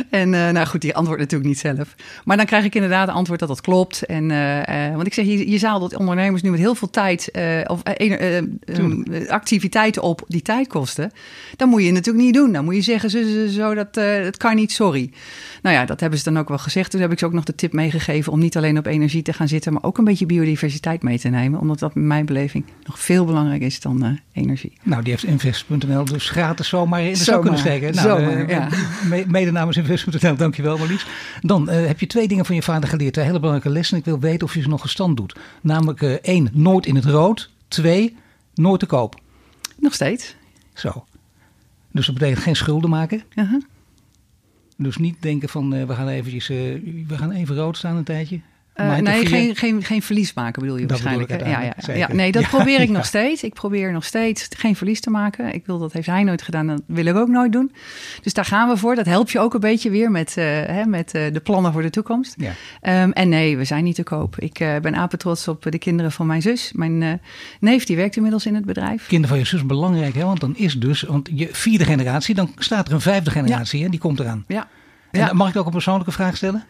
[0.10, 1.96] en uh, nou goed, die antwoordt natuurlijk niet zelf.
[2.24, 4.06] Maar dan krijg ik inderdaad een antwoord dat dat klopt.
[4.06, 7.32] En, uh, want ik zeg, je, je zadelt ondernemers nu met heel veel tijd...
[7.68, 7.82] of
[9.28, 11.12] activiteiten op die tijd kosten.
[11.56, 12.52] Dan moet je natuurlijk niet doen.
[12.52, 15.12] Dan moet je zeggen, zo, zo, zo dat het kan niet, sorry.
[15.62, 16.92] Nou ja, dat hebben ze dan ook wel gezegd.
[16.92, 19.34] Toen heb ik ze ook nog de tip meegegeven om niet alleen op energie te
[19.34, 21.60] gaan zitten, maar ook een beetje biodiversiteit mee te nemen.
[21.60, 24.74] Omdat dat in mijn beleving nog veel belangrijker is dan uh, energie.
[24.84, 27.96] Nou, die heeft Invest.nl dus gratis zomaar in de zak kunnen steken.
[27.96, 28.70] Nou, zomaar, uh, ja.
[29.28, 31.06] Mede namens Invest.nl, dankjewel Marlies.
[31.42, 33.14] Dan uh, heb je twee dingen van je vader geleerd.
[33.14, 33.98] Twee hele belangrijke lessen.
[33.98, 35.36] Ik wil weten of je ze nog gestand doet.
[35.62, 37.52] Namelijk één, nooit in het rood.
[37.68, 38.16] Twee,
[38.54, 39.22] nooit te koop.
[39.78, 40.36] Nog steeds.
[40.74, 41.06] Zo.
[41.92, 43.24] Dus dat betekent geen schulden maken.
[43.36, 43.62] Uh -huh.
[44.78, 46.58] Dus niet denken van uh, we gaan eventjes, uh,
[47.08, 48.40] we gaan even rood staan een tijdje.
[48.76, 51.30] Uh, nee, geen, geen, geen verlies maken bedoel je dat waarschijnlijk.
[51.30, 53.44] Bedoel ja, ja, ja, nee, dat ja, probeer ik nog steeds.
[53.44, 55.54] Ik probeer nog steeds geen verlies te maken.
[55.54, 57.72] Ik wil dat heeft hij nooit gedaan, dat wil ik ook nooit doen.
[58.22, 58.96] Dus daar gaan we voor.
[58.96, 62.36] Dat helpt je ook een beetje weer met, hè, met de plannen voor de toekomst.
[62.38, 63.04] Ja.
[63.04, 64.40] Um, en nee, we zijn niet te koop.
[64.40, 66.72] Ik ben apetrots op de kinderen van mijn zus.
[66.74, 67.22] Mijn
[67.60, 69.08] neef die werkt inmiddels in het bedrijf.
[69.08, 70.24] Kinderen van je zus belangrijk, hè?
[70.24, 73.92] want dan is dus, want je vierde generatie, dan staat er een vijfde generatie en
[73.92, 74.44] die komt eraan.
[74.48, 74.68] Ja.
[75.12, 75.34] En ja.
[75.34, 76.66] mag ik ook een persoonlijke vraag stellen?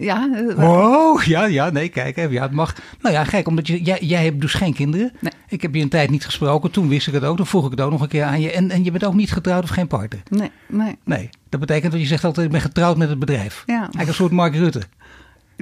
[0.00, 0.28] Ja.
[0.56, 2.74] Oh, ja, ja, nee, kijk, ja, het mag.
[3.00, 5.12] Nou ja, gek, omdat je, jij, jij hebt dus geen kinderen.
[5.20, 5.32] Nee.
[5.48, 7.70] Ik heb je een tijd niet gesproken, toen wist ik het ook, toen vroeg ik
[7.70, 8.52] het ook nog een keer aan je.
[8.52, 10.22] En, en je bent ook niet getrouwd of geen partner?
[10.28, 10.98] Nee, nee.
[11.04, 13.62] Nee, dat betekent dat je zegt altijd, ik ben getrouwd met het bedrijf.
[13.66, 13.78] Ja.
[13.78, 14.82] Eigenlijk een soort Mark Rutte.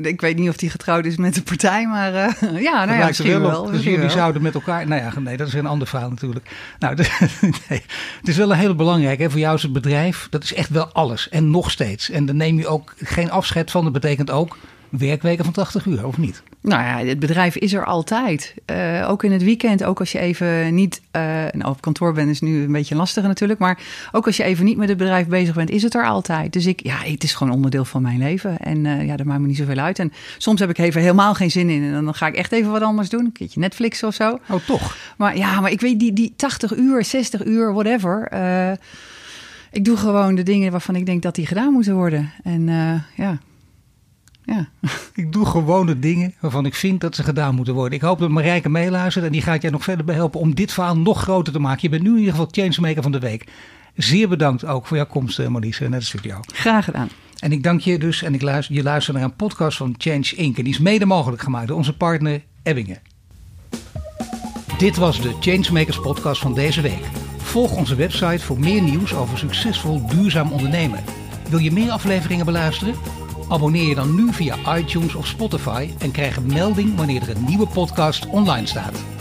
[0.02, 3.06] Ik weet niet of die getrouwd is met de partij, maar uh, ja, nou ja,
[3.06, 3.64] misschien wel.
[3.70, 4.10] Dus jullie wel.
[4.10, 4.86] zouden met elkaar...
[4.86, 6.50] Nou ja, nee, dat is een ander verhaal natuurlijk.
[6.78, 6.96] Nou,
[7.68, 7.82] nee,
[8.18, 9.18] het is wel een hele belangrijk.
[9.18, 9.30] Hè?
[9.30, 11.28] Voor jou is het bedrijf, dat is echt wel alles.
[11.28, 12.10] En nog steeds.
[12.10, 13.84] En dan neem je ook geen afscheid van.
[13.84, 14.56] Dat betekent ook
[14.88, 16.42] werkweken van 80 uur, of niet?
[16.60, 18.54] Nou ja, het bedrijf is er altijd.
[18.70, 22.30] Uh, ook in het weekend, ook als je even niet uh, nou, op kantoor bent,
[22.30, 23.60] is nu een beetje lastiger natuurlijk.
[23.60, 23.78] Maar
[24.12, 26.52] ook als je even niet met het bedrijf bezig bent, is het er altijd.
[26.52, 28.58] Dus ik, ja, het is gewoon onderdeel van mijn leven.
[28.58, 29.98] En uh, ja, dat maakt me niet zoveel uit.
[29.98, 31.82] En soms heb ik even helemaal geen zin in.
[31.82, 33.24] En dan ga ik echt even wat anders doen.
[33.24, 34.38] Een keertje Netflix of zo.
[34.48, 34.96] Oh, toch?
[35.16, 38.28] Maar ja, maar ik weet die, die 80 uur, 60 uur, whatever.
[39.72, 42.32] ik doe gewoon de dingen waarvan ik denk dat die gedaan moeten worden.
[42.42, 42.68] En
[43.14, 43.38] ja.
[44.48, 44.68] Ja.
[45.22, 47.98] Ik doe gewone dingen waarvan ik vind dat ze gedaan moeten worden.
[47.98, 50.72] Ik hoop dat Marijke meeluistert en die gaat jij nog verder bij helpen om dit
[50.72, 51.78] verhaal nog groter te maken.
[51.82, 53.46] Je bent nu in ieder geval Changemaker van de Week.
[53.94, 56.40] Zeer bedankt ook voor jouw komst, Marlies, naar de studio.
[56.52, 57.08] Graag gedaan.
[57.38, 60.34] En ik dank je dus en ik luister, je luistert naar een podcast van Change
[60.36, 60.58] Inc.
[60.58, 62.98] En die is mede mogelijk gemaakt door onze partner Ebbingen.
[64.78, 67.04] Dit was de Changemakers podcast van deze week.
[67.36, 71.04] Volg onze website voor meer nieuws over succesvol duurzaam ondernemen.
[71.50, 72.94] Wil je meer afleveringen beluisteren?
[73.48, 77.44] Abonneer je dan nu via iTunes of Spotify en krijg een melding wanneer er een
[77.44, 79.17] nieuwe podcast online staat.